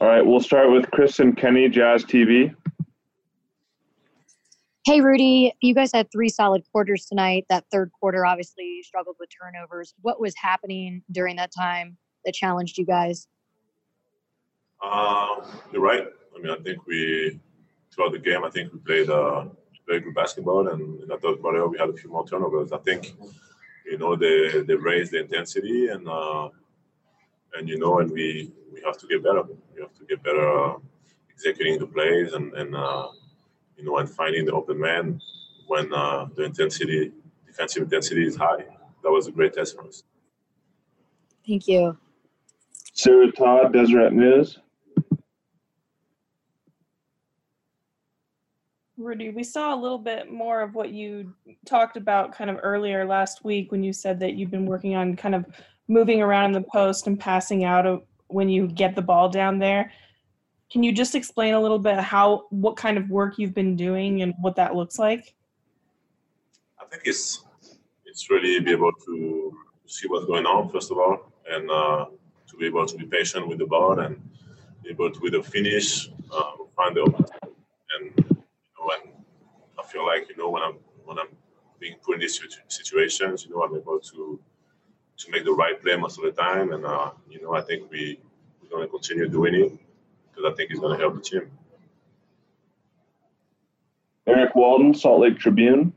All 0.00 0.06
right, 0.08 0.24
we'll 0.24 0.40
start 0.40 0.70
with 0.70 0.90
Chris 0.92 1.18
and 1.18 1.36
Kenny, 1.36 1.68
Jazz 1.68 2.04
TV. 2.04 2.54
Hey, 4.86 5.02
Rudy, 5.02 5.52
you 5.60 5.74
guys 5.74 5.92
had 5.92 6.10
three 6.10 6.30
solid 6.30 6.62
quarters 6.72 7.04
tonight. 7.04 7.44
That 7.50 7.66
third 7.70 7.90
quarter, 7.92 8.24
obviously, 8.24 8.82
struggled 8.82 9.16
with 9.20 9.28
turnovers. 9.30 9.92
What 10.00 10.18
was 10.18 10.34
happening 10.40 11.02
during 11.10 11.36
that 11.36 11.50
time 11.56 11.98
that 12.24 12.32
challenged 12.32 12.78
you 12.78 12.86
guys? 12.86 13.28
Uh, 14.82 15.44
you're 15.70 15.82
right. 15.82 16.06
I 16.34 16.40
mean, 16.40 16.50
I 16.50 16.56
think 16.62 16.86
we 16.86 17.38
throughout 17.94 18.12
the 18.12 18.18
game, 18.18 18.42
I 18.42 18.48
think 18.48 18.72
we 18.72 18.78
played 18.78 19.10
uh, 19.10 19.46
very 19.86 20.00
good 20.00 20.14
basketball, 20.14 20.68
and 20.68 21.02
in 21.02 21.08
the 21.08 21.18
third 21.18 21.42
quarter 21.42 21.68
we 21.68 21.76
had 21.76 21.90
a 21.90 21.92
few 21.92 22.08
more 22.08 22.26
turnovers. 22.26 22.72
I 22.72 22.78
think 22.78 23.14
you 23.84 23.98
know 23.98 24.16
they 24.16 24.62
they 24.62 24.76
raised 24.76 25.12
the 25.12 25.20
intensity, 25.20 25.88
and 25.88 26.08
uh, 26.08 26.48
and 27.54 27.68
you 27.68 27.78
know, 27.78 27.98
and 27.98 28.10
we 28.10 28.50
we 28.72 28.80
have 28.86 28.96
to 28.96 29.06
get 29.06 29.22
better. 29.22 29.42
We 29.74 29.82
have 29.82 29.92
to 29.92 30.04
get 30.06 30.22
better 30.22 30.48
uh, 30.64 30.76
executing 31.32 31.78
the 31.78 31.86
plays, 31.86 32.32
and 32.32 32.54
and 32.54 32.74
uh, 32.74 33.08
you 33.80 33.86
know, 33.86 33.98
and 33.98 34.08
finding 34.08 34.44
the 34.44 34.52
open 34.52 34.78
man 34.78 35.20
when 35.66 35.92
uh, 35.94 36.26
the 36.36 36.44
intensity, 36.44 37.12
defensive 37.46 37.82
intensity 37.82 38.26
is 38.26 38.36
high. 38.36 38.64
That 39.02 39.10
was 39.10 39.26
a 39.26 39.32
great 39.32 39.54
test 39.54 39.76
for 39.76 39.86
us. 39.86 40.02
Thank 41.46 41.66
you. 41.66 41.96
Sarah 42.92 43.32
Todd, 43.32 43.72
Deseret 43.72 44.12
News. 44.12 44.58
Rudy, 48.98 49.30
we 49.30 49.42
saw 49.42 49.74
a 49.74 49.80
little 49.80 49.98
bit 49.98 50.30
more 50.30 50.60
of 50.60 50.74
what 50.74 50.90
you 50.90 51.32
talked 51.64 51.96
about 51.96 52.32
kind 52.32 52.50
of 52.50 52.58
earlier 52.62 53.06
last 53.06 53.42
week 53.44 53.72
when 53.72 53.82
you 53.82 53.94
said 53.94 54.20
that 54.20 54.34
you've 54.34 54.50
been 54.50 54.66
working 54.66 54.94
on 54.94 55.16
kind 55.16 55.34
of 55.34 55.46
moving 55.88 56.20
around 56.20 56.54
in 56.54 56.62
the 56.62 56.68
post 56.70 57.06
and 57.06 57.18
passing 57.18 57.64
out 57.64 58.04
when 58.26 58.50
you 58.50 58.66
get 58.68 58.94
the 58.94 59.00
ball 59.00 59.30
down 59.30 59.58
there. 59.58 59.90
Can 60.70 60.84
you 60.84 60.92
just 60.92 61.16
explain 61.16 61.54
a 61.54 61.60
little 61.60 61.80
bit 61.80 61.98
how 61.98 62.46
what 62.50 62.76
kind 62.76 62.96
of 62.96 63.10
work 63.10 63.38
you've 63.38 63.54
been 63.54 63.74
doing 63.74 64.22
and 64.22 64.34
what 64.40 64.54
that 64.54 64.76
looks 64.76 64.98
like? 64.98 65.34
I 66.80 66.84
think 66.84 67.02
it's 67.06 67.44
it's 68.06 68.30
really 68.30 68.60
be 68.60 68.70
able 68.70 68.92
to 69.06 69.52
see 69.86 70.06
what's 70.06 70.26
going 70.26 70.46
on 70.46 70.70
first 70.70 70.92
of 70.92 70.98
all, 70.98 71.32
and 71.50 71.68
uh, 71.70 72.06
to 72.46 72.56
be 72.56 72.66
able 72.66 72.86
to 72.86 72.96
be 72.96 73.04
patient 73.04 73.48
with 73.48 73.58
the 73.58 73.66
ball 73.66 73.98
and 73.98 74.16
be 74.84 74.90
able 74.90 75.10
to 75.10 75.20
with 75.20 75.32
the 75.32 75.42
finish 75.42 76.08
uh, 76.32 76.52
find 76.76 76.96
the. 76.96 77.02
And 77.02 78.14
you 78.16 78.36
know, 78.78 78.90
and 78.94 79.12
I 79.76 79.82
feel 79.82 80.06
like 80.06 80.28
you 80.28 80.36
know 80.36 80.50
when 80.50 80.62
I'm 80.62 80.76
when 81.04 81.18
I'm 81.18 81.28
being 81.80 81.96
put 82.04 82.14
in 82.14 82.20
these 82.20 82.40
situations, 82.68 83.44
you 83.44 83.50
know, 83.50 83.62
I'm 83.62 83.74
able 83.74 83.98
to 83.98 84.40
to 85.18 85.30
make 85.32 85.44
the 85.44 85.52
right 85.52 85.82
play 85.82 85.96
most 85.96 86.18
of 86.18 86.24
the 86.24 86.30
time, 86.30 86.72
and 86.72 86.86
uh, 86.86 87.10
you 87.28 87.42
know, 87.42 87.54
I 87.54 87.60
think 87.60 87.90
we 87.90 88.20
we're 88.62 88.68
gonna 88.70 88.86
continue 88.86 89.28
doing 89.28 89.54
it 89.56 89.72
because 90.40 90.52
I 90.52 90.56
think 90.56 90.70
it's 90.70 90.80
gonna 90.80 90.98
help 90.98 91.14
the 91.14 91.20
team. 91.20 91.50
Eric 94.26 94.54
Walden, 94.54 94.94
Salt 94.94 95.20
Lake 95.20 95.38
Tribune. 95.38 95.92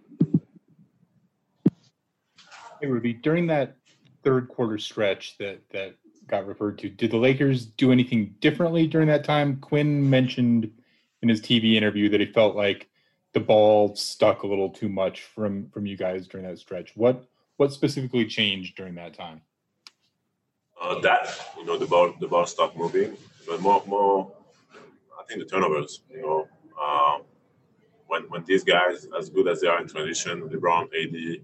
Hey 2.81 2.87
Rudy, 2.87 3.13
during 3.13 3.47
that 3.47 3.77
third 4.23 4.47
quarter 4.49 4.77
stretch 4.77 5.37
that 5.37 5.61
that 5.71 5.95
got 6.27 6.47
referred 6.47 6.77
to, 6.79 6.89
did 6.89 7.11
the 7.11 7.17
Lakers 7.17 7.65
do 7.65 7.91
anything 7.91 8.35
differently 8.39 8.87
during 8.87 9.07
that 9.07 9.23
time? 9.23 9.57
Quin 9.57 10.09
mentioned 10.09 10.71
in 11.21 11.29
his 11.29 11.41
TV 11.41 11.75
interview 11.75 12.09
that 12.09 12.19
he 12.19 12.25
felt 12.25 12.55
like 12.55 12.89
the 13.33 13.39
ball 13.39 13.95
stuck 13.95 14.43
a 14.43 14.47
little 14.47 14.69
too 14.69 14.89
much 14.89 15.21
from 15.21 15.69
from 15.69 15.85
you 15.85 15.97
guys 15.97 16.27
during 16.27 16.47
that 16.47 16.59
stretch. 16.59 16.95
What 16.95 17.25
what 17.57 17.71
specifically 17.71 18.25
changed 18.25 18.75
during 18.75 18.95
that 18.95 19.13
time? 19.13 19.41
uh, 20.83 20.99
that 20.99 21.35
you 21.57 21.65
know 21.65 21.77
the 21.77 21.85
ball 21.85 22.13
the 22.19 22.27
ball 22.27 22.45
stopped 22.45 22.77
moving, 22.77 23.17
but 23.47 23.61
more 23.61 23.83
more 23.85 24.31
I 25.19 25.23
think 25.25 25.39
the 25.39 25.45
turnovers. 25.45 26.01
You 26.09 26.21
know, 26.21 26.47
um, 26.81 27.21
when 28.07 28.23
when 28.23 28.43
these 28.45 28.63
guys 28.63 29.07
as 29.17 29.29
good 29.29 29.47
as 29.47 29.61
they 29.61 29.67
are 29.67 29.81
in 29.81 29.87
transition, 29.87 30.49
LeBron, 30.49 30.83
AD, 30.83 31.41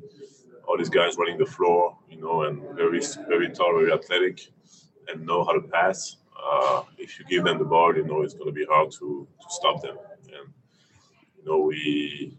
all 0.68 0.78
these 0.78 0.90
guys 0.90 1.18
running 1.18 1.38
the 1.38 1.46
floor, 1.46 1.98
you 2.10 2.20
know, 2.20 2.44
and 2.44 2.62
very 2.76 3.02
very 3.28 3.50
tall, 3.50 3.74
very 3.78 3.92
athletic, 3.92 4.50
and 5.08 5.26
know 5.26 5.44
how 5.44 5.54
to 5.54 5.62
pass. 5.62 6.18
Uh, 6.42 6.84
if 6.98 7.20
you 7.20 7.26
give 7.26 7.44
them 7.44 7.58
the 7.58 7.66
ball, 7.66 7.96
you 7.96 8.06
know 8.06 8.22
it's 8.22 8.34
going 8.34 8.48
to 8.48 8.54
be 8.54 8.66
hard 8.66 8.92
to 8.92 9.28
to 9.42 9.48
stop 9.50 9.82
them. 9.82 9.98
And 10.26 10.48
you 11.38 11.46
know 11.46 11.60
we 11.60 12.38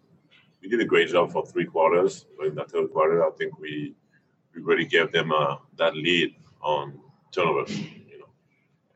we 0.63 0.69
did 0.69 0.81
a 0.81 0.85
great 0.85 1.09
job 1.09 1.33
for 1.33 1.45
three 1.47 1.67
quarters, 1.67 2.27
but 2.37 2.47
in 2.47 2.55
that 2.57 2.71
third 2.71 2.91
quarter, 2.93 3.25
I 3.25 3.31
think 3.31 3.59
we 3.59 3.95
we 4.55 4.63
really 4.63 4.85
gave 4.85 5.13
them 5.13 5.33
uh, 5.33 5.57
that 5.77 5.95
lead 5.97 6.35
on 6.61 6.99
turnovers, 7.33 7.79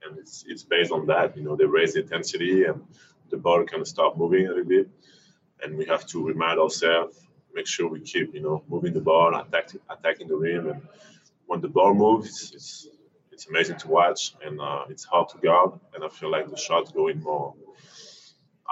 and 0.04 0.18
it's 0.18 0.44
it's 0.46 0.62
based 0.62 0.92
on 0.92 1.06
that. 1.06 1.36
You 1.36 1.42
know, 1.42 1.56
they 1.56 1.64
raise 1.64 1.94
the 1.94 2.00
intensity 2.00 2.64
and 2.64 2.82
the 3.30 3.36
ball 3.36 3.64
kind 3.64 3.82
of 3.82 3.88
stop 3.88 4.16
moving 4.16 4.46
a 4.46 4.50
little 4.50 4.64
bit, 4.64 4.88
and 5.62 5.76
we 5.76 5.84
have 5.86 6.06
to 6.08 6.24
remind 6.26 6.60
ourselves, 6.60 7.26
make 7.54 7.66
sure 7.66 7.88
we 7.88 8.00
keep 8.00 8.34
you 8.34 8.42
know 8.42 8.62
moving 8.68 8.92
the 8.92 9.00
ball, 9.00 9.34
attacking 9.34 9.80
attacking 9.90 10.28
the 10.28 10.36
rim, 10.36 10.68
and 10.68 10.82
when 11.46 11.60
the 11.60 11.68
ball 11.68 11.94
moves, 11.94 12.52
it's 12.54 12.88
it's 13.32 13.48
amazing 13.48 13.76
to 13.78 13.88
watch, 13.88 14.34
and 14.44 14.60
uh, 14.60 14.84
it's 14.88 15.04
hard 15.04 15.28
to 15.30 15.38
guard. 15.38 15.72
And 15.94 16.04
I 16.04 16.08
feel 16.08 16.30
like 16.30 16.48
the 16.50 16.56
shots 16.56 16.92
go 16.92 17.08
in 17.08 17.20
more. 17.20 17.54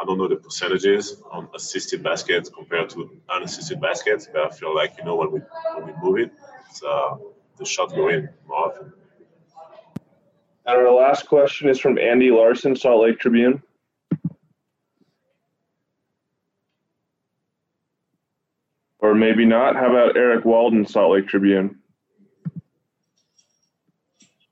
I 0.01 0.05
don't 0.05 0.17
know 0.19 0.29
the 0.29 0.37
percentages 0.37 1.23
on 1.31 1.49
assisted 1.55 2.03
baskets 2.03 2.49
compared 2.49 2.89
to 2.91 3.21
unassisted 3.29 3.81
baskets, 3.81 4.29
but 4.33 4.43
I 4.43 4.51
feel 4.51 4.75
like 4.75 4.97
you 4.99 5.05
know 5.05 5.17
when 5.17 5.31
we 5.33 5.41
when 5.75 5.87
we 5.87 5.93
move 6.03 6.19
it, 6.19 6.33
uh, 6.87 7.17
the 7.59 7.65
shots 7.65 7.93
go 7.93 8.09
in 8.09 8.29
more 8.47 8.69
often. 8.69 8.93
And 10.73 10.87
our 10.87 10.95
last 10.95 11.27
question 11.27 11.69
is 11.69 11.79
from 11.79 11.99
Andy 11.99 12.31
Larsen, 12.31 12.75
Salt 12.75 13.03
Lake 13.03 13.19
Tribune. 13.19 13.63
Or 18.99 19.15
maybe 19.15 19.45
not. 19.45 19.77
How 19.77 19.91
about 19.91 20.17
Eric 20.17 20.47
Walden, 20.47 20.87
Salt 20.87 21.13
Lake 21.13 21.29
Tribune? 21.29 21.79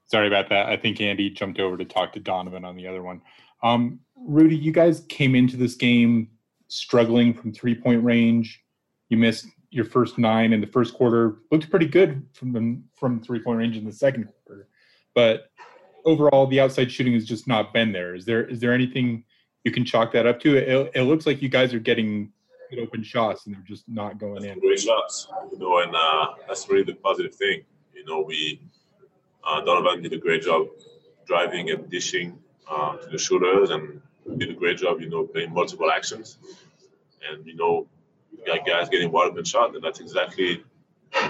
Sorry 0.09 0.27
about 0.27 0.51
that. 0.51 0.67
I 0.67 0.77
think 0.77 1.01
Andy 1.01 1.31
jumped 1.31 1.59
over 1.59 1.79
to 1.79 1.87
talk 1.87 2.13
to 2.13 2.21
Donovan 2.21 2.67
on 2.67 2.77
the 2.77 2.87
other 2.87 3.03
one. 3.03 3.23
Um, 3.63 4.01
Rudy, 4.15 4.57
you 4.57 4.73
guys 4.73 5.07
came 5.09 5.35
into 5.35 5.57
this 5.57 5.75
game 5.75 6.29
struggling 6.69 7.33
from 7.33 7.51
three 7.51 7.75
point 7.75 8.05
range. 8.05 8.63
You 9.09 9.17
missed 9.17 9.47
your 9.71 9.87
first 9.87 10.19
nine 10.19 10.53
in 10.53 10.61
the 10.61 10.67
first 10.67 10.93
quarter. 10.93 11.39
Looked 11.51 11.71
pretty 11.71 11.87
good 11.87 12.27
from 12.35 12.53
the, 12.53 12.79
from 12.95 13.23
three 13.23 13.39
point 13.39 13.59
range 13.59 13.79
in 13.79 13.87
the 13.87 13.93
second 13.93 14.29
quarter, 14.45 14.69
but 15.15 15.51
overall, 16.05 16.47
the 16.47 16.61
outside 16.61 16.91
shooting 16.91 17.13
has 17.15 17.27
just 17.27 17.47
not 17.47 17.73
been 17.73 17.93
there. 17.93 18.15
Is 18.15 18.25
there 18.25 18.45
is 18.45 18.61
there 18.61 18.73
anything 18.73 19.25
you 19.65 19.73
can 19.73 19.85
chalk 19.85 20.13
that 20.13 20.27
up 20.27 20.41
to? 20.41 20.57
It, 20.57 20.93
it 20.95 21.03
looks 21.03 21.27
like 21.27 21.43
you 21.43 21.49
guys 21.49 21.75
are 21.75 21.79
getting 21.79 22.33
good 22.71 22.79
open 22.79 23.03
shots 23.03 23.47
and 23.47 23.55
they're 23.55 23.63
just 23.67 23.89
not 23.89 24.19
going 24.19 24.45
in. 24.45 24.59
Great 24.61 24.81
shots, 24.81 25.29
you 25.53 25.59
know, 25.59 25.79
and 25.81 25.95
uh, 25.95 26.29
that's 26.47 26.69
really 26.69 26.85
the 26.85 26.95
positive 26.95 27.35
thing. 27.35 27.63
You 27.95 28.05
know, 28.05 28.21
we 28.21 28.61
uh, 29.45 29.61
Donovan 29.63 30.03
did 30.03 30.13
a 30.13 30.19
great 30.19 30.43
job 30.43 30.69
driving 31.27 31.71
and 31.71 31.89
dishing 31.91 32.39
uh, 32.69 32.97
to 32.97 33.09
the 33.09 33.19
shooters, 33.19 33.71
and 33.71 34.01
did 34.39 34.51
a 34.51 34.55
great 34.55 34.79
job, 34.79 35.01
you 35.01 35.09
know, 35.09 35.25
playing 35.27 35.53
multiple 35.53 35.91
actions. 35.91 36.39
And 37.29 37.47
you 37.47 37.57
know, 37.57 37.87
we 38.33 38.45
got 38.45 38.67
guys 38.67 38.89
getting 38.89 39.11
wide 39.11 39.31
open 39.31 39.45
shot, 39.45 39.75
and 39.75 39.83
that's 39.83 40.01
exactly 40.01 40.65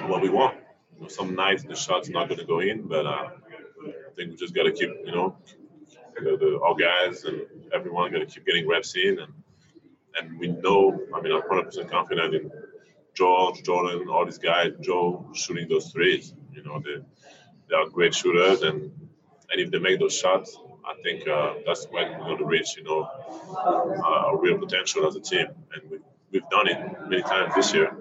what 0.06 0.22
we 0.22 0.28
want. 0.28 0.56
You 0.94 1.02
know, 1.02 1.08
some 1.08 1.34
nights 1.34 1.64
the 1.64 1.74
shot's 1.74 2.08
not 2.08 2.28
going 2.28 2.40
to 2.40 2.46
go 2.46 2.60
in, 2.60 2.82
but 2.86 3.06
uh, 3.06 3.30
I 3.88 4.12
think 4.14 4.30
we 4.30 4.36
just 4.36 4.54
got 4.54 4.64
to 4.64 4.72
keep, 4.72 4.90
you 5.04 5.12
know, 5.12 5.36
the, 6.16 6.36
the, 6.36 6.60
our 6.62 6.74
guys 6.74 7.24
and 7.24 7.42
everyone 7.72 8.12
got 8.12 8.18
to 8.18 8.26
keep 8.26 8.44
getting 8.46 8.68
reps 8.68 8.94
in, 8.96 9.18
and 9.18 9.32
and 10.18 10.38
we 10.38 10.48
know. 10.48 11.00
I 11.14 11.20
mean, 11.20 11.32
I'm 11.32 11.42
100% 11.42 11.90
confident 11.90 12.34
in 12.34 12.50
Georges, 13.14 13.62
Jordan, 13.62 14.08
all 14.08 14.24
these 14.24 14.38
guys, 14.38 14.72
Joe 14.80 15.26
shooting 15.34 15.68
those 15.68 15.90
threes. 15.92 16.34
You 16.52 16.62
know, 16.64 16.80
they 16.80 17.02
they 17.68 17.76
are 17.76 17.88
great 17.88 18.14
shooters, 18.14 18.62
and 18.62 18.90
and 19.50 19.60
if 19.60 19.70
they 19.70 19.78
make 19.78 20.00
those 20.00 20.16
shots, 20.16 20.58
I 20.84 20.94
think 21.02 21.28
uh, 21.28 21.54
that's 21.66 21.86
when 21.86 22.10
we're 22.18 22.24
going 22.24 22.38
to 22.38 22.44
reach, 22.44 22.76
you 22.76 22.84
know, 22.84 23.02
uh, 23.02 24.32
a 24.32 24.36
real 24.36 24.58
potential 24.58 25.06
as 25.06 25.16
a 25.16 25.20
team, 25.20 25.46
and 25.74 25.90
we've 25.90 26.02
we've 26.32 26.48
done 26.50 26.68
it 26.68 26.78
many 27.08 27.22
times 27.22 27.54
this 27.54 27.74
year. 27.74 27.96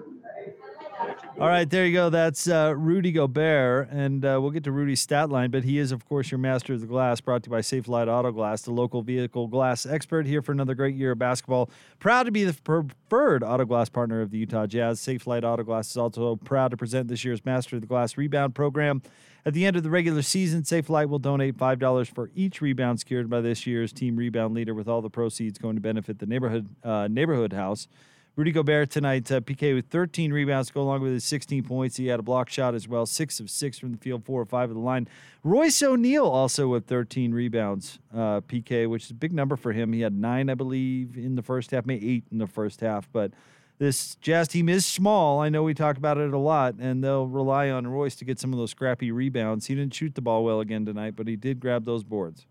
All 1.40 1.48
right, 1.48 1.70
there 1.70 1.86
you 1.86 1.94
go. 1.94 2.10
That's 2.10 2.46
uh, 2.48 2.74
Rudy 2.76 3.12
Gobert, 3.12 3.88
and 3.90 4.22
uh, 4.26 4.38
we'll 4.42 4.50
get 4.50 4.62
to 4.64 4.72
Rudy's 4.72 5.00
stat 5.00 5.30
line. 5.30 5.50
But 5.50 5.64
he 5.64 5.78
is, 5.78 5.90
of 5.90 6.06
course, 6.06 6.30
your 6.30 6.36
master 6.36 6.74
of 6.74 6.82
the 6.82 6.86
glass. 6.86 7.22
Brought 7.22 7.44
to 7.44 7.48
you 7.48 7.52
by 7.52 7.62
Safelite 7.62 8.08
Auto 8.08 8.30
Glass, 8.30 8.60
the 8.60 8.72
local 8.72 9.00
vehicle 9.00 9.46
glass 9.46 9.86
expert. 9.86 10.26
Here 10.26 10.42
for 10.42 10.52
another 10.52 10.74
great 10.74 10.96
year 10.96 11.12
of 11.12 11.18
basketball. 11.18 11.70
Proud 11.98 12.24
to 12.24 12.30
be 12.30 12.44
the 12.44 12.52
preferred 12.52 13.42
auto 13.42 13.64
glass 13.64 13.88
partner 13.88 14.20
of 14.20 14.32
the 14.32 14.36
Utah 14.36 14.66
Jazz. 14.66 15.00
Safelite 15.00 15.42
Auto 15.42 15.62
Glass 15.62 15.88
is 15.88 15.96
also 15.96 16.36
proud 16.36 16.72
to 16.72 16.76
present 16.76 17.08
this 17.08 17.24
year's 17.24 17.42
Master 17.42 17.76
of 17.76 17.80
the 17.80 17.88
Glass 17.88 18.18
rebound 18.18 18.54
program. 18.54 19.00
At 19.46 19.54
the 19.54 19.64
end 19.64 19.76
of 19.76 19.82
the 19.82 19.88
regular 19.88 20.20
season, 20.20 20.64
Safelite 20.64 21.08
will 21.08 21.18
donate 21.18 21.56
$5 21.56 22.14
for 22.14 22.30
each 22.34 22.60
rebound 22.60 23.00
secured 23.00 23.30
by 23.30 23.40
this 23.40 23.66
year's 23.66 23.94
team 23.94 24.16
rebound 24.16 24.52
leader, 24.52 24.74
with 24.74 24.88
all 24.88 25.00
the 25.00 25.08
proceeds 25.08 25.58
going 25.58 25.76
to 25.76 25.80
benefit 25.80 26.18
the 26.18 26.26
neighborhood 26.26 26.68
uh, 26.84 27.08
neighborhood 27.10 27.54
house. 27.54 27.88
Rudy 28.36 28.52
Gobert 28.52 28.90
tonight, 28.90 29.30
uh, 29.32 29.40
PK 29.40 29.74
with 29.74 29.86
13 29.86 30.32
rebounds 30.32 30.68
to 30.68 30.74
go 30.74 30.82
along 30.82 31.02
with 31.02 31.12
his 31.12 31.24
16 31.24 31.64
points. 31.64 31.96
He 31.96 32.06
had 32.06 32.20
a 32.20 32.22
block 32.22 32.48
shot 32.48 32.76
as 32.76 32.86
well, 32.86 33.04
six 33.04 33.40
of 33.40 33.50
six 33.50 33.76
from 33.78 33.90
the 33.90 33.98
field, 33.98 34.24
four 34.24 34.40
or 34.40 34.46
five 34.46 34.70
of 34.70 34.76
the 34.76 34.80
line. 34.80 35.08
Royce 35.42 35.82
O'Neale 35.82 36.26
also 36.26 36.68
with 36.68 36.86
13 36.86 37.32
rebounds, 37.32 37.98
uh, 38.14 38.40
PK, 38.42 38.88
which 38.88 39.06
is 39.06 39.10
a 39.10 39.14
big 39.14 39.32
number 39.32 39.56
for 39.56 39.72
him. 39.72 39.92
He 39.92 40.02
had 40.02 40.14
nine, 40.14 40.48
I 40.48 40.54
believe, 40.54 41.16
in 41.16 41.34
the 41.34 41.42
first 41.42 41.72
half, 41.72 41.84
maybe 41.84 42.08
eight 42.08 42.24
in 42.30 42.38
the 42.38 42.46
first 42.46 42.80
half. 42.80 43.10
But 43.12 43.32
this 43.78 44.14
Jazz 44.16 44.46
team 44.46 44.68
is 44.68 44.86
small. 44.86 45.40
I 45.40 45.48
know 45.48 45.64
we 45.64 45.74
talk 45.74 45.96
about 45.96 46.16
it 46.16 46.32
a 46.32 46.38
lot, 46.38 46.76
and 46.78 47.02
they'll 47.02 47.26
rely 47.26 47.68
on 47.68 47.86
Royce 47.88 48.14
to 48.16 48.24
get 48.24 48.38
some 48.38 48.52
of 48.52 48.60
those 48.60 48.70
scrappy 48.70 49.10
rebounds. 49.10 49.66
He 49.66 49.74
didn't 49.74 49.94
shoot 49.94 50.14
the 50.14 50.22
ball 50.22 50.44
well 50.44 50.60
again 50.60 50.86
tonight, 50.86 51.16
but 51.16 51.26
he 51.26 51.34
did 51.34 51.58
grab 51.58 51.84
those 51.84 52.04
boards. 52.04 52.46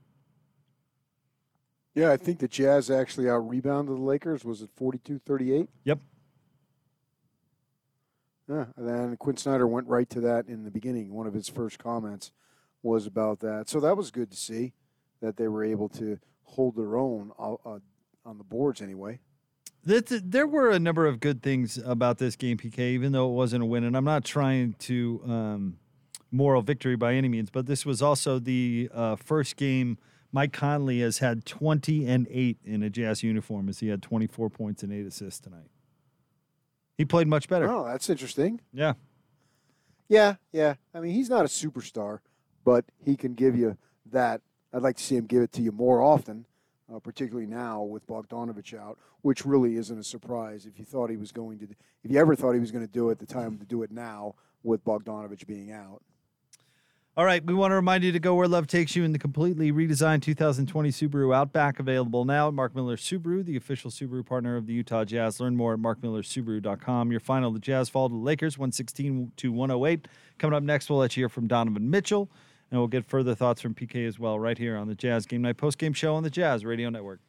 Yeah, 1.95 2.11
I 2.11 2.17
think 2.17 2.39
the 2.39 2.47
Jazz 2.47 2.89
actually 2.89 3.29
out 3.29 3.49
rebounded 3.49 3.95
the 3.95 4.01
Lakers. 4.01 4.45
Was 4.45 4.61
it 4.61 4.69
42 4.75 5.19
38? 5.19 5.69
Yep. 5.83 5.99
Yeah, 8.47 8.65
and 8.77 8.87
then 8.87 9.17
Quin 9.17 9.37
Snyder 9.37 9.67
went 9.67 9.87
right 9.87 10.09
to 10.09 10.21
that 10.21 10.47
in 10.47 10.63
the 10.63 10.71
beginning. 10.71 11.13
One 11.13 11.27
of 11.27 11.33
his 11.33 11.47
first 11.47 11.77
comments 11.77 12.31
was 12.81 13.05
about 13.05 13.41
that. 13.41 13.69
So 13.69 13.79
that 13.79 13.95
was 13.95 14.09
good 14.09 14.31
to 14.31 14.37
see 14.37 14.73
that 15.21 15.37
they 15.37 15.47
were 15.47 15.63
able 15.63 15.89
to 15.89 16.17
hold 16.43 16.75
their 16.75 16.97
own 16.97 17.31
uh, 17.37 17.53
uh 17.65 17.79
on 18.25 18.37
the 18.37 18.43
boards 18.43 18.81
anyway. 18.81 19.19
There 19.83 20.45
were 20.45 20.69
a 20.69 20.79
number 20.79 21.07
of 21.07 21.19
good 21.19 21.41
things 21.41 21.77
about 21.77 22.17
this 22.17 22.35
game, 22.35 22.57
PK, 22.57 22.79
even 22.79 23.11
though 23.11 23.29
it 23.29 23.33
wasn't 23.33 23.63
a 23.63 23.65
win. 23.65 23.83
And 23.83 23.95
I'm 23.95 24.03
not 24.03 24.25
trying 24.25 24.73
to 24.79 25.21
um, 25.25 25.77
moral 26.31 26.61
victory 26.61 26.95
by 26.95 27.13
any 27.15 27.29
means, 27.29 27.49
but 27.49 27.65
this 27.65 27.85
was 27.85 28.01
also 28.01 28.39
the 28.39 28.89
uh, 28.93 29.15
first 29.15 29.55
game 29.55 29.97
Mike 30.31 30.53
Conley 30.53 30.99
has 31.01 31.19
had 31.19 31.45
20 31.45 32.05
and 32.05 32.27
8 32.29 32.57
in 32.63 32.83
a 32.83 32.89
Jazz 32.89 33.23
uniform 33.23 33.67
as 33.67 33.79
he 33.79 33.87
had 33.87 34.01
24 34.01 34.49
points 34.49 34.83
and 34.83 34.93
8 34.93 35.05
assists 35.07 35.39
tonight. 35.39 35.69
He 36.97 37.05
played 37.05 37.27
much 37.27 37.47
better. 37.47 37.69
Oh, 37.69 37.85
that's 37.85 38.09
interesting. 38.09 38.61
Yeah. 38.73 38.93
Yeah, 40.07 40.35
yeah. 40.51 40.75
I 40.93 40.99
mean, 40.99 41.13
he's 41.13 41.29
not 41.29 41.45
a 41.45 41.47
superstar, 41.47 42.19
but 42.65 42.85
he 43.03 43.15
can 43.15 43.33
give 43.33 43.55
you 43.55 43.77
that. 44.11 44.41
I'd 44.73 44.81
like 44.81 44.97
to 44.97 45.03
see 45.03 45.15
him 45.15 45.25
give 45.25 45.41
it 45.41 45.51
to 45.53 45.61
you 45.61 45.71
more 45.71 46.01
often, 46.01 46.45
uh, 46.93 46.99
particularly 46.99 47.47
now 47.47 47.81
with 47.81 48.05
Bogdanovich 48.05 48.77
out, 48.77 48.99
which 49.21 49.45
really 49.45 49.77
isn't 49.77 49.97
a 49.97 50.03
surprise. 50.03 50.65
If 50.65 50.77
you 50.77 50.85
thought 50.85 51.09
he 51.09 51.17
was 51.17 51.31
going 51.31 51.59
to, 51.59 51.67
if 52.03 52.11
you 52.11 52.19
ever 52.19 52.35
thought 52.35 52.53
he 52.53 52.59
was 52.59 52.71
going 52.71 52.85
to 52.85 52.91
do 52.91 53.09
it, 53.09 53.19
the 53.19 53.25
time 53.25 53.57
to 53.57 53.65
do 53.65 53.81
it 53.81 53.91
now 53.91 54.35
with 54.61 54.83
Bogdanovich 54.83 55.47
being 55.47 55.71
out. 55.71 56.03
All 57.17 57.25
right, 57.25 57.43
we 57.43 57.53
want 57.53 57.71
to 57.71 57.75
remind 57.75 58.03
you 58.05 58.13
to 58.13 58.19
go 58.19 58.35
where 58.35 58.47
love 58.47 58.67
takes 58.67 58.95
you 58.95 59.03
in 59.03 59.11
the 59.11 59.19
completely 59.19 59.73
redesigned 59.73 60.21
2020 60.21 60.89
Subaru 60.89 61.35
Outback, 61.35 61.79
available 61.79 62.23
now 62.23 62.47
at 62.47 62.53
Mark 62.53 62.73
Miller 62.73 62.95
Subaru, 62.95 63.43
the 63.43 63.57
official 63.57 63.91
Subaru 63.91 64.25
partner 64.25 64.55
of 64.55 64.67
the 64.67 64.73
Utah 64.73 65.03
Jazz. 65.03 65.39
Learn 65.41 65.57
more 65.57 65.73
at 65.73 65.79
markmillersubaru.com. 65.79 67.11
Your 67.11 67.19
final, 67.19 67.51
the 67.51 67.59
Jazz 67.59 67.89
fall 67.89 68.07
to 68.07 68.13
the 68.13 68.21
Lakers, 68.21 68.57
116 68.57 69.33
to 69.35 69.51
108. 69.51 70.07
Coming 70.37 70.55
up 70.55 70.63
next, 70.63 70.89
we'll 70.89 70.99
let 70.99 71.17
you 71.17 71.21
hear 71.21 71.29
from 71.29 71.47
Donovan 71.47 71.89
Mitchell, 71.89 72.29
and 72.71 72.79
we'll 72.79 72.87
get 72.87 73.05
further 73.05 73.35
thoughts 73.35 73.59
from 73.59 73.73
PK 73.73 74.07
as 74.07 74.17
well, 74.17 74.39
right 74.39 74.57
here 74.57 74.77
on 74.77 74.87
the 74.87 74.95
Jazz 74.95 75.25
Game 75.25 75.41
Night 75.41 75.57
Post 75.57 75.77
Game 75.77 75.93
Show 75.93 76.15
on 76.15 76.23
the 76.23 76.29
Jazz 76.29 76.63
Radio 76.63 76.89
Network. 76.89 77.19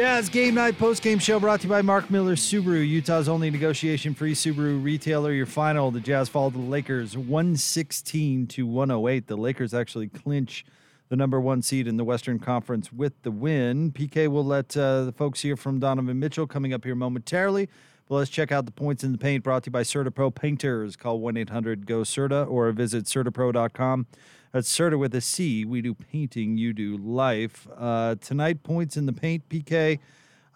Jazz 0.00 0.30
Game 0.30 0.54
Night 0.54 0.78
Post 0.78 1.02
Game 1.02 1.18
Show 1.18 1.38
brought 1.38 1.60
to 1.60 1.66
you 1.66 1.68
by 1.68 1.82
Mark 1.82 2.10
Miller 2.10 2.34
Subaru, 2.34 2.88
Utah's 2.88 3.28
only 3.28 3.50
negotiation 3.50 4.14
free 4.14 4.32
Subaru 4.32 4.82
retailer. 4.82 5.30
Your 5.30 5.44
final, 5.44 5.90
the 5.90 6.00
Jazz 6.00 6.26
fall 6.26 6.50
to 6.50 6.56
the 6.56 6.64
Lakers 6.64 7.18
116 7.18 8.46
to 8.46 8.66
108. 8.66 9.26
The 9.26 9.36
Lakers 9.36 9.74
actually 9.74 10.08
clinch 10.08 10.64
the 11.10 11.16
number 11.16 11.38
one 11.38 11.60
seed 11.60 11.86
in 11.86 11.98
the 11.98 12.04
Western 12.04 12.38
Conference 12.38 12.90
with 12.90 13.12
the 13.24 13.30
win. 13.30 13.92
PK 13.92 14.26
will 14.28 14.42
let 14.42 14.74
uh, 14.74 15.04
the 15.04 15.12
folks 15.12 15.42
hear 15.42 15.54
from 15.54 15.78
Donovan 15.78 16.18
Mitchell 16.18 16.46
coming 16.46 16.72
up 16.72 16.82
here 16.84 16.94
momentarily. 16.94 17.68
But 18.08 18.14
let's 18.14 18.30
check 18.30 18.50
out 18.50 18.64
the 18.64 18.72
points 18.72 19.04
in 19.04 19.12
the 19.12 19.18
paint 19.18 19.44
brought 19.44 19.64
to 19.64 19.68
you 19.68 19.72
by 19.72 19.82
CertaPro 19.82 20.34
Painters. 20.34 20.96
Call 20.96 21.20
1 21.20 21.36
800 21.36 21.84
GO 21.84 22.04
CERTA 22.04 22.50
or 22.50 22.72
visit 22.72 23.04
CertaPro.com. 23.04 24.06
That's 24.52 24.68
Serta 24.68 24.98
with 24.98 25.14
a 25.14 25.20
C. 25.20 25.64
We 25.64 25.80
do 25.80 25.94
painting, 25.94 26.56
you 26.56 26.72
do 26.72 26.96
life. 26.96 27.68
Uh, 27.76 28.16
tonight, 28.20 28.64
points 28.64 28.96
in 28.96 29.06
the 29.06 29.12
paint, 29.12 29.48
PK. 29.48 30.00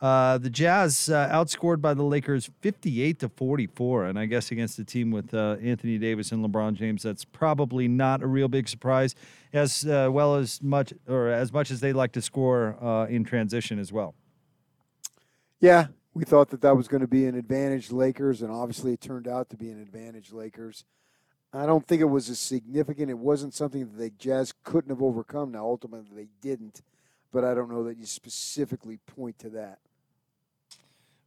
Uh, 0.03 0.37
the 0.37 0.51
Jazz 0.51 1.09
uh, 1.09 1.29
outscored 1.29 1.81
by 1.81 1.95
the 1.95 2.03
Lakers 2.03 2.51
58 2.61 3.21
to 3.21 3.29
44, 3.29 4.07
and 4.07 4.19
I 4.19 4.27
guess 4.27 4.51
against 4.51 4.79
a 4.81 4.85
team 4.85 5.13
with 5.13 5.33
uh, 5.33 5.57
Anthony 5.63 5.97
Davis 5.99 6.33
and 6.33 6.45
LeBron 6.45 6.75
James, 6.75 7.05
that's 7.05 7.25
probably 7.25 7.87
not 7.87 8.21
a 8.21 8.27
real 8.27 8.49
big 8.49 8.69
surprise. 8.69 9.15
As 9.53 9.87
uh, 9.87 10.09
well 10.11 10.35
as 10.35 10.61
much, 10.61 10.93
or 11.09 11.29
as 11.29 11.53
much 11.53 11.71
as 11.71 11.79
they 11.79 11.93
like 11.93 12.11
to 12.13 12.21
score 12.21 12.77
uh, 12.85 13.07
in 13.07 13.23
transition 13.23 13.79
as 13.79 13.93
well. 13.93 14.15
Yeah, 15.61 15.87
we 16.13 16.25
thought 16.25 16.51
that 16.51 16.61
that 16.63 16.77
was 16.77 16.89
going 16.89 17.01
to 17.01 17.07
be 17.07 17.27
an 17.27 17.37
advantage 17.37 17.93
Lakers, 17.93 18.43
and 18.43 18.51
obviously 18.51 18.93
it 18.93 19.01
turned 19.01 19.29
out 19.29 19.51
to 19.51 19.57
be 19.57 19.71
an 19.71 19.81
advantage 19.81 20.33
Lakers. 20.33 20.85
I 21.57 21.67
don't 21.67 21.87
think 21.87 22.01
it 22.01 22.07
was 22.07 22.29
as 22.29 22.41
significant. 22.41 23.11
It 23.11 23.19
wasn't 23.19 23.55
something 23.55 23.83
that 23.83 23.97
the 23.97 24.11
Jazz 24.11 24.53
couldn't 24.65 24.91
have 24.91 25.01
overcome. 25.01 25.53
Now, 25.53 25.65
ultimately, 25.65 26.09
they 26.13 26.29
didn't, 26.41 26.83
but 27.33 27.45
I 27.45 27.55
don't 27.55 27.71
know 27.71 27.85
that 27.85 27.97
you 27.97 28.07
specifically 28.07 28.99
point 29.07 29.39
to 29.39 29.51
that. 29.51 29.79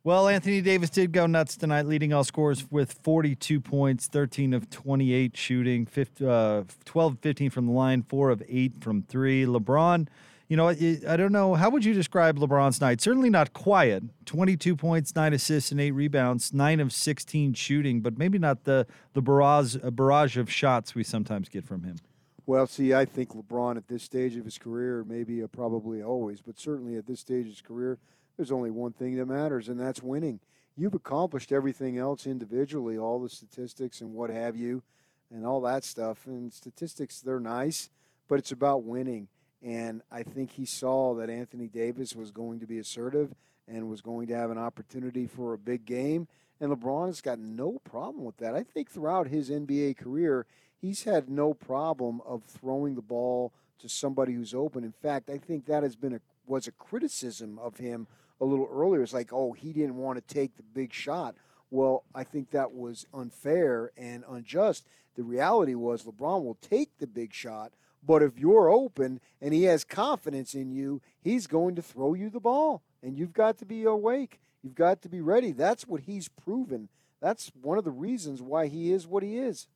Well, 0.04 0.28
Anthony 0.28 0.62
Davis 0.62 0.90
did 0.90 1.12
go 1.14 1.28
nuts 1.28 1.56
tonight, 1.56 1.86
leading 1.86 2.14
all 2.14 2.24
scores 2.26 2.70
with 2.70 2.94
42 3.04 3.62
points, 3.62 4.08
13 4.08 4.54
of 4.54 4.70
28 4.70 5.36
shooting, 5.36 5.86
15, 5.86 6.28
uh, 6.28 6.64
12 6.86 7.20
15 7.20 7.50
from 7.50 7.66
the 7.68 7.74
line, 7.74 8.04
4 8.04 8.30
of 8.30 8.44
8 8.48 8.74
from 8.82 9.04
3. 9.04 9.46
LeBron, 9.46 10.08
you 10.48 10.56
know, 10.56 10.70
I 10.70 11.18
don't 11.18 11.34
know. 11.34 11.56
How 11.56 11.70
would 11.70 11.84
you 11.84 11.94
describe 11.94 12.38
LeBron's 12.38 12.80
night? 12.80 13.02
Certainly 13.02 13.30
not 13.30 13.52
quiet. 13.54 14.04
22 14.26 14.76
points, 14.78 15.14
9 15.14 15.34
assists, 15.34 15.72
and 15.72 15.82
8 15.82 15.92
rebounds, 15.92 16.54
9 16.54 16.80
of 16.80 16.94
16 16.94 17.54
shooting, 17.54 18.02
but 18.02 18.18
maybe 18.18 18.40
not 18.40 18.64
the, 18.64 18.88
the 19.14 19.22
barrage, 19.22 19.76
barrage 19.76 20.38
of 20.38 20.50
shots 20.50 20.96
we 20.96 21.04
sometimes 21.04 21.50
get 21.50 21.66
from 21.66 21.84
him. 21.84 21.98
Well, 22.46 22.66
see, 22.66 22.94
I 22.94 23.04
think 23.04 23.36
LeBron 23.36 23.76
at 23.76 23.90
this 23.90 24.04
stage 24.04 24.38
of 24.38 24.46
his 24.46 24.58
career, 24.58 25.04
maybe 25.06 25.44
uh, 25.44 25.48
probably 25.48 26.02
always, 26.02 26.42
but 26.42 26.58
certainly 26.58 26.96
at 26.96 27.06
this 27.06 27.20
stage 27.20 27.42
of 27.42 27.52
his 27.52 27.62
career, 27.62 28.00
there's 28.38 28.54
only 28.54 28.72
one 28.72 28.94
thing 28.94 29.18
that 29.18 29.26
matters, 29.26 29.68
and 29.68 29.78
that's 29.78 30.02
winning. 30.02 30.40
You've 30.78 30.94
accomplished 30.94 31.52
everything 31.52 31.98
else 31.98 32.26
individually, 32.26 32.98
all 32.98 33.20
the 33.20 33.28
statistics 33.28 34.00
and 34.00 34.14
what 34.14 34.30
have 34.30 34.56
you, 34.56 34.82
and 35.30 35.46
all 35.46 35.60
that 35.62 35.84
stuff. 35.84 36.26
And 36.26 36.54
statistics, 36.54 37.20
they're 37.20 37.42
nice, 37.42 37.90
but 38.30 38.40
it's 38.40 38.54
about 38.54 38.84
winning. 38.84 39.28
And 39.64 40.02
I 40.12 40.24
think 40.24 40.52
he 40.52 40.66
saw 40.66 41.16
that 41.16 41.30
Anthony 41.30 41.68
Davis 41.68 42.16
was 42.16 42.32
going 42.32 42.60
to 42.60 42.68
be 42.68 42.80
assertive 42.80 43.34
and 43.68 43.90
was 43.90 44.02
going 44.02 44.28
to 44.28 44.36
have 44.36 44.52
an 44.52 44.58
opportunity 44.58 45.28
for 45.28 45.54
a 45.54 45.58
big 45.58 45.86
game. 45.86 46.28
And 46.60 46.72
LeBron 46.72 47.08
has 47.08 47.22
got 47.22 47.40
no 47.40 47.80
problem 47.84 48.24
with 48.24 48.38
that. 48.38 48.56
I 48.56 48.64
think 48.64 48.90
throughout 48.90 49.28
his 49.28 49.50
NBA 49.50 49.98
career, 49.98 50.46
he's 50.80 51.04
had 51.04 51.30
no 51.30 51.54
problem 51.54 52.22
of 52.26 52.44
throwing 52.44 52.96
the 52.96 53.02
ball 53.02 53.52
to 53.80 53.90
somebody 53.90 54.34
who's 54.34 54.54
open. 54.54 54.84
In 54.84 54.92
fact, 54.92 55.30
I 55.30 55.38
think 55.38 55.66
that 55.66 55.84
has 55.84 55.96
been 55.96 56.14
a 56.14 56.22
was 56.48 56.68
a 56.68 56.72
criticism 56.72 57.60
of 57.60 57.78
him 57.78 58.08
a 58.40 58.46
little 58.46 58.70
earlier. 58.72 59.04
It's 59.04 59.14
like, 59.14 59.34
oh, 59.34 59.52
he 59.52 59.74
didn't 59.74 59.98
want 59.98 60.18
to 60.18 60.34
take 60.34 60.56
the 60.56 60.64
big 60.64 60.94
shot. 60.94 61.36
Well, 61.70 62.04
I 62.16 62.24
think 62.24 62.52
that 62.52 62.74
was 62.74 63.06
unfair 63.14 63.92
and 63.98 64.24
unjust. 64.28 64.86
The 65.16 65.24
reality 65.24 65.76
was 65.76 66.04
LeBron 66.04 66.44
will 66.44 66.58
take 66.62 66.98
the 66.98 67.08
big 67.08 67.34
shot, 67.34 67.74
but 68.06 68.24
if 68.24 68.38
you're 68.38 68.70
open 68.70 69.20
and 69.42 69.54
he 69.54 69.64
has 69.64 69.84
confidence 69.84 70.54
in 70.54 70.72
you, 70.72 71.02
he's 71.22 71.48
going 71.48 71.76
to 71.76 71.82
throw 71.82 72.14
you 72.14 72.30
the 72.30 72.40
ball. 72.40 72.82
And 73.04 73.18
you've 73.18 73.34
got 73.34 73.58
to 73.60 73.66
be 73.66 73.84
awake. 73.84 74.40
You've 74.64 74.76
got 74.76 75.02
to 75.04 75.10
be 75.10 75.22
ready. 75.22 75.52
That's 75.52 75.88
what 75.88 76.02
he's 76.02 76.30
proven. 76.30 76.90
That's 77.22 77.52
one 77.62 77.78
of 77.78 77.84
the 77.84 77.92
reasons 77.92 78.42
why 78.42 78.68
he 78.68 78.92
is 78.92 79.08
what 79.08 79.24
he 79.24 79.38
is. 79.38 79.68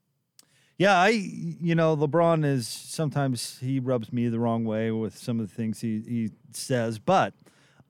Yeah, 0.77 0.97
I 0.97 1.09
you 1.09 1.75
know 1.75 1.95
LeBron 1.95 2.43
is 2.43 2.67
sometimes 2.67 3.59
he 3.59 3.79
rubs 3.79 4.11
me 4.11 4.29
the 4.29 4.39
wrong 4.39 4.65
way 4.65 4.89
with 4.89 5.15
some 5.15 5.39
of 5.39 5.47
the 5.47 5.53
things 5.53 5.81
he 5.81 6.01
he 6.01 6.31
says, 6.53 6.97
but 6.97 7.35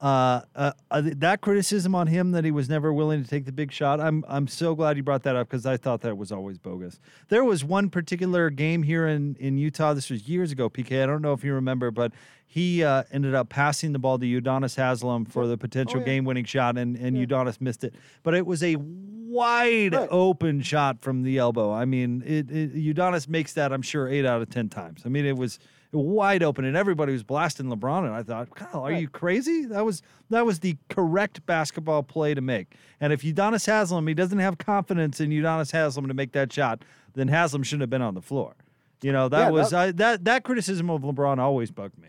uh, 0.02 0.40
uh, 0.56 0.72
uh, 0.90 1.00
that 1.04 1.40
criticism 1.40 1.94
on 1.94 2.08
him 2.08 2.32
that 2.32 2.44
he 2.44 2.50
was 2.50 2.68
never 2.68 2.92
willing 2.92 3.22
to 3.22 3.30
take 3.30 3.44
the 3.44 3.52
big 3.52 3.70
shot. 3.70 4.00
I'm 4.00 4.24
I'm 4.26 4.48
so 4.48 4.74
glad 4.74 4.96
you 4.96 5.04
brought 5.04 5.22
that 5.22 5.36
up 5.36 5.48
because 5.48 5.64
I 5.64 5.76
thought 5.76 6.00
that 6.00 6.18
was 6.18 6.32
always 6.32 6.58
bogus. 6.58 6.98
There 7.28 7.44
was 7.44 7.62
one 7.64 7.88
particular 7.88 8.50
game 8.50 8.82
here 8.82 9.06
in 9.06 9.36
in 9.38 9.58
Utah. 9.58 9.94
This 9.94 10.10
was 10.10 10.28
years 10.28 10.50
ago. 10.50 10.68
PK, 10.68 11.04
I 11.04 11.06
don't 11.06 11.22
know 11.22 11.32
if 11.32 11.44
you 11.44 11.54
remember, 11.54 11.92
but 11.92 12.12
he 12.44 12.82
uh, 12.82 13.04
ended 13.12 13.36
up 13.36 13.48
passing 13.48 13.92
the 13.92 14.00
ball 14.00 14.18
to 14.18 14.26
Udonis 14.26 14.74
Haslem 14.74 15.24
for 15.24 15.46
the 15.46 15.56
potential 15.56 15.98
oh, 15.98 16.00
yeah. 16.00 16.06
game-winning 16.06 16.46
shot, 16.46 16.76
and 16.76 16.96
and 16.96 17.16
yeah. 17.16 17.24
Udonis 17.24 17.60
missed 17.60 17.84
it. 17.84 17.94
But 18.24 18.34
it 18.34 18.44
was 18.44 18.60
a 18.64 18.74
wide 18.80 19.94
right. 19.94 20.08
open 20.10 20.62
shot 20.62 21.00
from 21.00 21.22
the 21.22 21.38
elbow. 21.38 21.72
I 21.72 21.84
mean, 21.84 22.24
it, 22.26 22.50
it, 22.50 22.74
Udonis 22.74 23.28
makes 23.28 23.52
that 23.52 23.72
I'm 23.72 23.82
sure 23.82 24.08
eight 24.08 24.26
out 24.26 24.42
of 24.42 24.50
ten 24.50 24.68
times. 24.68 25.02
I 25.06 25.10
mean, 25.10 25.26
it 25.26 25.36
was 25.36 25.60
wide 25.98 26.42
open, 26.42 26.64
and 26.64 26.76
everybody 26.76 27.12
was 27.12 27.22
blasting 27.22 27.66
LeBron. 27.66 28.06
And 28.06 28.14
I 28.14 28.22
thought, 28.22 28.54
Kyle, 28.54 28.80
are 28.80 28.90
right. 28.90 29.00
you 29.00 29.08
crazy? 29.08 29.66
That 29.66 29.84
was 29.84 30.02
that 30.30 30.46
was 30.46 30.60
the 30.60 30.76
correct 30.88 31.44
basketball 31.46 32.02
play 32.02 32.34
to 32.34 32.40
make. 32.40 32.74
And 33.00 33.12
if 33.12 33.22
Udonis 33.22 33.66
Haslem, 33.66 34.06
he 34.06 34.14
doesn't 34.14 34.38
have 34.38 34.58
confidence 34.58 35.20
in 35.20 35.30
Udonis 35.30 35.72
Haslem 35.72 36.08
to 36.08 36.14
make 36.14 36.32
that 36.32 36.52
shot, 36.52 36.84
then 37.14 37.28
Haslem 37.28 37.62
shouldn't 37.62 37.82
have 37.82 37.90
been 37.90 38.02
on 38.02 38.14
the 38.14 38.22
floor. 38.22 38.54
You 39.02 39.12
know, 39.12 39.28
that 39.28 39.46
yeah, 39.46 39.50
was 39.50 39.70
that, 39.70 39.80
I, 39.80 39.92
that 39.92 40.24
that 40.24 40.44
criticism 40.44 40.88
of 40.88 41.02
LeBron 41.02 41.38
always 41.38 41.70
bugged 41.70 41.98
me. 41.98 42.08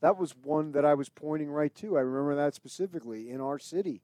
That 0.00 0.16
was 0.16 0.34
one 0.42 0.72
that 0.72 0.84
I 0.84 0.94
was 0.94 1.08
pointing 1.10 1.50
right 1.50 1.74
to. 1.76 1.98
I 1.98 2.00
remember 2.00 2.34
that 2.36 2.54
specifically 2.54 3.30
in 3.30 3.40
our 3.40 3.58
city 3.58 4.00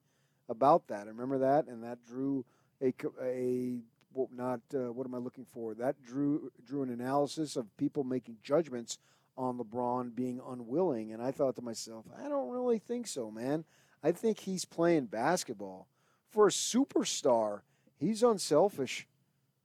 about 0.48 0.88
that. 0.88 1.06
I 1.06 1.10
remember 1.10 1.38
that, 1.38 1.66
and 1.66 1.82
that 1.82 2.04
drew 2.06 2.44
a 2.82 2.92
a 3.22 3.78
well, 4.12 4.28
not 4.34 4.60
uh, 4.74 4.92
what 4.92 5.06
am 5.06 5.14
I 5.14 5.18
looking 5.18 5.46
for? 5.52 5.74
That 5.74 6.02
drew 6.02 6.52
drew 6.64 6.82
an 6.82 6.90
analysis 6.90 7.56
of 7.56 7.74
people 7.76 8.04
making 8.04 8.36
judgments 8.42 8.98
on 9.36 9.58
LeBron 9.58 10.14
being 10.14 10.40
unwilling. 10.46 11.12
And 11.12 11.22
I 11.22 11.30
thought 11.30 11.56
to 11.56 11.62
myself, 11.62 12.06
I 12.18 12.28
don't 12.28 12.50
really 12.50 12.78
think 12.78 13.06
so, 13.06 13.30
man. 13.30 13.64
I 14.02 14.12
think 14.12 14.40
he's 14.40 14.64
playing 14.64 15.06
basketball. 15.06 15.88
For 16.30 16.46
a 16.46 16.50
superstar, 16.50 17.60
he's 17.98 18.22
unselfish. 18.22 19.06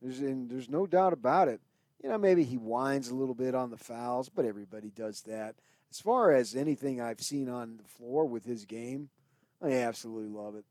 There's, 0.02 0.20
and 0.20 0.50
there's 0.50 0.70
no 0.70 0.88
doubt 0.88 1.14
about 1.14 1.48
it. 1.48 1.62
You 2.04 2.10
know, 2.10 2.18
maybe 2.18 2.44
he 2.44 2.56
whines 2.56 3.10
a 3.10 3.16
little 3.16 3.36
bit 3.36 3.54
on 3.54 3.70
the 3.70 3.78
fouls, 3.78 4.30
but 4.30 4.46
everybody 4.46 4.90
does 4.90 5.22
that. 5.24 5.56
As 5.92 6.00
far 6.00 6.32
as 6.32 6.56
anything 6.56 7.00
I've 7.00 7.22
seen 7.22 7.50
on 7.50 7.78
the 7.78 7.84
floor 7.84 8.26
with 8.26 8.46
his 8.46 8.66
game, 8.66 9.10
I 9.62 9.74
absolutely 9.74 10.30
love 10.30 10.56
it. 10.56 10.66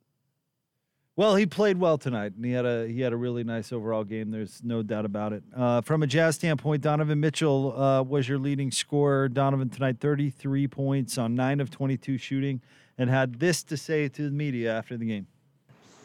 Well, 1.21 1.37
he 1.37 1.45
played 1.45 1.79
well 1.79 1.99
tonight, 1.99 2.33
and 2.35 2.47
he 2.47 2.53
had 2.53 2.65
a 2.65 2.89
he 2.89 3.03
had 3.03 3.13
a 3.13 3.17
really 3.17 3.45
nice 3.45 3.75
overall 3.75 4.05
game. 4.05 4.31
There's 4.31 4.63
no 4.65 4.83
doubt 4.83 5.05
about 5.05 5.35
it. 5.35 5.43
Uh, 5.55 5.83
from 5.83 6.03
a 6.03 6.07
Jazz 6.07 6.37
standpoint, 6.37 6.81
Donovan 6.81 7.21
Mitchell 7.21 7.79
uh, 7.79 8.03
was 8.03 8.27
your 8.27 8.39
leading 8.39 8.71
scorer. 8.71 9.29
Donovan 9.29 9.69
tonight, 9.69 9.99
33 10.01 10.67
points 10.69 11.19
on 11.19 11.35
nine 11.35 11.61
of 11.61 11.71
22 11.71 12.17
shooting, 12.17 12.63
and 12.97 13.11
had 13.11 13.39
this 13.39 13.63
to 13.65 13.77
say 13.77 14.09
to 14.09 14.23
the 14.23 14.31
media 14.31 14.75
after 14.75 14.97
the 14.97 15.05
game. 15.05 15.27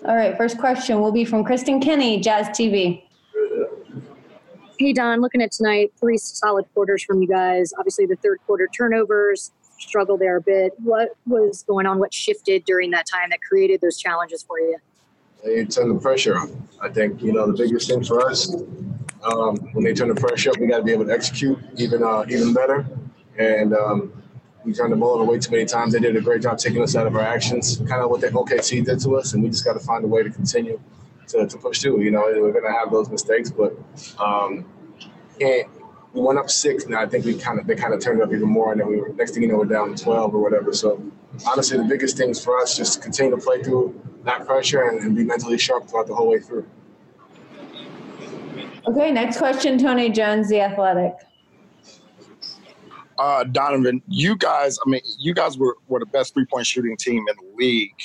All 0.06 0.18
right, 0.18 0.36
first 0.36 0.58
question 0.58 1.00
will 1.00 1.14
be 1.14 1.24
from 1.24 1.46
Kristen 1.46 1.80
Kenny, 1.80 2.20
Jazz 2.20 2.50
TV. 2.50 3.04
Hey 4.78 4.92
Don, 4.92 5.22
looking 5.22 5.42
at 5.42 5.54
tonight, 5.54 5.94
three 5.98 6.18
solid 6.18 6.66
quarters 6.74 7.06
from 7.06 7.22
you 7.22 7.28
guys. 7.30 7.72
Obviously, 7.80 8.06
the 8.06 8.18
third 8.18 8.40
quarter 8.46 8.68
turnovers 8.76 9.54
struggle 9.80 10.18
there 10.18 10.36
a 10.36 10.42
bit. 10.42 10.74
What 10.84 11.16
was 11.26 11.64
going 11.64 11.86
on? 11.86 12.00
What 12.00 12.14
shifted 12.14 12.66
during 12.66 12.92
that 12.92 13.06
time 13.10 13.30
that 13.30 13.40
created 13.42 13.80
those 13.80 13.96
challenges 13.96 14.44
for 14.44 14.60
you? 14.60 14.78
They 15.46 15.64
turn 15.66 15.94
the 15.94 16.00
pressure 16.00 16.38
up. 16.38 16.50
I 16.82 16.90
think 16.90 17.22
you 17.22 17.32
know 17.32 17.46
the 17.52 17.58
biggest 17.58 17.90
thing 17.90 18.04
for 18.04 18.28
us 18.28 18.54
um, 19.24 19.58
when 19.74 19.84
they 19.84 19.94
turn 19.94 20.10
the 20.10 20.16
pressure 20.16 20.52
up, 20.52 20.58
we 20.58 20.68
got 20.68 20.78
to 20.78 20.84
be 20.84 20.92
able 20.92 21.06
to 21.06 21.12
execute 21.12 21.58
even 21.78 22.04
uh, 22.04 22.26
even 22.30 22.54
better. 22.54 22.86
And 23.38 23.74
um, 23.74 24.24
we 24.64 24.74
turned 24.74 24.92
the 24.92 24.98
ball 24.98 25.16
over 25.16 25.26
way 25.26 25.40
too 25.40 25.52
many 25.52 25.66
times. 25.66 25.94
They 25.94 26.00
did 26.00 26.16
a 26.16 26.22
great 26.22 26.42
job 26.42 26.58
taking 26.58 26.82
us 26.82 26.96
out 26.96 27.08
of 27.08 27.16
our 27.16 27.22
actions, 27.22 27.78
kind 27.88 28.02
of 28.02 28.10
what 28.10 28.22
the 28.22 28.28
OKC 28.28 28.84
did 28.84 29.00
to 29.02 29.18
us, 29.18 29.34
and 29.34 29.44
we 29.44 29.50
just 29.50 29.66
got 29.66 29.74
to 29.74 29.80
find 29.80 30.04
a 30.04 30.08
way 30.08 30.24
to 30.24 30.30
continue 30.30 30.80
to, 31.28 31.48
to 31.48 31.58
push 31.58 31.82
through. 31.82 32.02
You 32.02 32.12
know, 32.12 32.22
we're 32.22 32.52
going 32.52 32.66
to 32.66 32.72
have 32.72 32.92
those 32.92 33.10
mistakes, 33.10 33.52
but 33.52 33.78
um, 34.20 34.66
can't. 35.40 35.70
We 36.14 36.22
went 36.22 36.40
up 36.40 36.50
six. 36.50 36.88
Now 36.88 37.02
I 37.02 37.08
think 37.08 37.26
we 37.26 37.38
kind 37.38 37.60
of 37.60 37.68
they 37.68 37.76
kind 37.76 37.94
of 37.94 38.00
turned 38.00 38.22
up 38.22 38.32
even 38.32 38.48
more, 38.48 38.72
and 38.72 38.80
then 38.80 38.88
we 38.88 39.02
were 39.02 39.10
next 39.10 39.32
thing 39.32 39.44
you 39.44 39.50
know 39.50 39.58
we're 39.58 39.66
down 39.66 39.96
twelve 39.96 40.34
or 40.34 40.42
whatever. 40.42 40.72
So 40.74 41.04
honestly, 41.46 41.78
the 41.78 41.84
biggest 41.84 42.16
things 42.16 42.42
for 42.42 42.58
us 42.58 42.78
just 42.78 43.02
continue 43.02 43.36
to 43.36 43.42
play 43.42 43.62
through 43.62 44.00
that 44.26 44.46
pressure 44.46 44.84
and, 44.84 45.00
and 45.00 45.16
be 45.16 45.24
mentally 45.24 45.58
sharp 45.58 45.88
throughout 45.88 46.08
the 46.08 46.16
whole 46.16 46.28
way 46.28 46.40
through. 46.40 46.66
Okay, 48.88 49.12
next 49.12 49.38
question, 49.38 49.78
Tony 49.80 50.10
Jones, 50.10 50.50
The 50.50 50.62
Athletic. 50.62 51.14
Uh, 53.18 53.46
Donovan, 53.46 54.02
you 54.08 54.36
guys, 54.36 54.78
I 54.86 54.90
mean, 54.90 55.02
you 55.18 55.34
guys 55.34 55.58
were, 55.58 55.78
were 55.88 56.00
the 56.00 56.06
best 56.06 56.34
three 56.34 56.46
point 56.46 56.68
shooting 56.68 56.98
team 56.98 57.24
in 57.30 57.36
the 57.38 57.56
league 57.56 57.96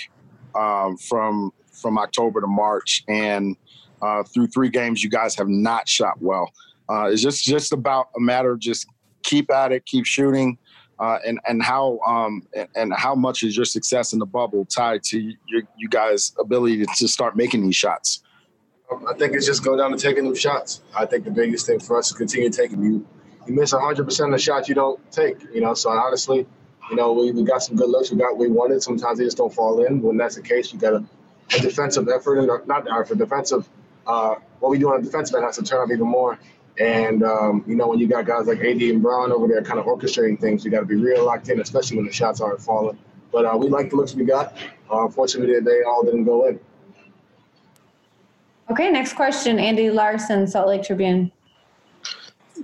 um, 0.54 0.96
from 0.96 1.52
from 1.72 1.98
October 1.98 2.40
to 2.40 2.46
March, 2.46 3.04
and 3.08 3.56
uh, 4.02 4.22
through 4.22 4.46
three 4.48 4.68
games, 4.68 5.02
you 5.02 5.10
guys 5.10 5.34
have 5.34 5.48
not 5.48 5.88
shot 5.88 6.20
well. 6.20 6.52
Uh, 6.88 7.08
it's 7.10 7.22
just 7.22 7.44
just 7.44 7.72
about 7.72 8.08
a 8.16 8.20
matter 8.20 8.52
of 8.52 8.60
just 8.60 8.86
keep 9.22 9.50
at 9.50 9.72
it, 9.72 9.84
keep 9.86 10.06
shooting, 10.06 10.58
uh, 11.00 11.18
and 11.26 11.40
and 11.48 11.62
how 11.62 11.98
um, 12.06 12.46
and 12.76 12.92
how 12.92 13.14
much 13.14 13.42
is 13.42 13.56
your 13.56 13.64
success 13.64 14.12
in 14.12 14.18
the 14.18 14.26
bubble 14.26 14.66
tied 14.66 15.02
to 15.02 15.18
your, 15.18 15.62
you 15.76 15.88
guys' 15.88 16.32
ability 16.38 16.84
to 16.84 17.08
start 17.08 17.34
making 17.36 17.62
these 17.62 17.74
shots? 17.74 18.22
Um, 18.92 19.06
I 19.08 19.14
think 19.14 19.34
it's 19.34 19.46
just 19.46 19.64
go 19.64 19.76
down 19.76 19.92
to 19.92 19.96
taking 19.96 20.24
them 20.24 20.34
shots. 20.34 20.82
I 20.94 21.06
think 21.06 21.24
the 21.24 21.30
biggest 21.30 21.66
thing 21.66 21.80
for 21.80 21.98
us 21.98 22.10
is 22.10 22.16
continue 22.16 22.50
taking 22.50 22.82
you. 22.82 23.06
You 23.46 23.54
miss 23.54 23.72
100 23.72 24.04
percent 24.04 24.28
of 24.28 24.38
the 24.38 24.42
shots 24.42 24.68
you 24.68 24.74
don't 24.74 25.00
take. 25.10 25.38
You 25.54 25.62
know, 25.62 25.72
so 25.72 25.88
honestly, 25.90 26.46
you 26.90 26.96
know, 26.96 27.12
we, 27.12 27.30
we 27.30 27.44
got 27.44 27.62
some 27.62 27.76
good 27.76 27.88
looks. 27.88 28.10
We 28.10 28.18
got 28.18 28.36
we 28.36 28.48
wanted. 28.48 28.82
Sometimes 28.82 29.18
they 29.18 29.24
just 29.24 29.38
don't 29.38 29.52
fall 29.52 29.82
in. 29.84 30.02
When 30.02 30.18
that's 30.18 30.34
the 30.34 30.42
case, 30.42 30.70
you 30.70 30.78
got 30.78 30.92
a, 30.92 31.04
a 31.56 31.60
defensive 31.60 32.08
effort 32.08 32.38
and 32.38 32.68
not 32.68 32.86
effort, 32.92 33.16
defensive. 33.16 33.66
Uh, 34.06 34.34
what 34.58 34.70
we 34.70 34.78
do 34.78 34.92
on 34.92 35.00
the 35.00 35.06
defensive 35.06 35.36
end 35.36 35.44
has 35.44 35.56
to 35.56 35.62
turn 35.62 35.82
up 35.82 35.90
even 35.90 36.06
more. 36.06 36.38
And 36.80 37.22
um, 37.22 37.62
you 37.66 37.76
know, 37.76 37.88
when 37.88 37.98
you 37.98 38.08
got 38.08 38.24
guys 38.24 38.46
like 38.46 38.60
AD 38.60 38.80
and 38.80 39.02
Bron 39.02 39.30
over 39.30 39.46
there, 39.46 39.62
kind 39.62 39.78
of 39.78 39.84
orchestrating 39.84 40.40
things, 40.40 40.64
you 40.64 40.70
got 40.70 40.80
to 40.80 40.86
be 40.86 40.96
real 40.96 41.26
locked 41.26 41.50
in, 41.50 41.60
especially 41.60 41.98
when 41.98 42.06
the 42.06 42.12
shots 42.12 42.40
aren't 42.40 42.60
falling. 42.60 42.98
But 43.30 43.44
uh, 43.44 43.56
we 43.56 43.68
like 43.68 43.90
the 43.90 43.96
looks 43.96 44.14
we 44.14 44.24
got. 44.24 44.56
Uh, 44.90 45.04
unfortunately, 45.04 45.60
they 45.60 45.82
all 45.82 46.02
didn't 46.02 46.24
go 46.24 46.48
in. 46.48 46.58
Okay, 48.70 48.90
next 48.90 49.12
question, 49.12 49.58
Andy 49.58 49.90
Larsen, 49.90 50.46
Salt 50.46 50.68
Lake 50.68 50.82
Tribune. 50.82 51.30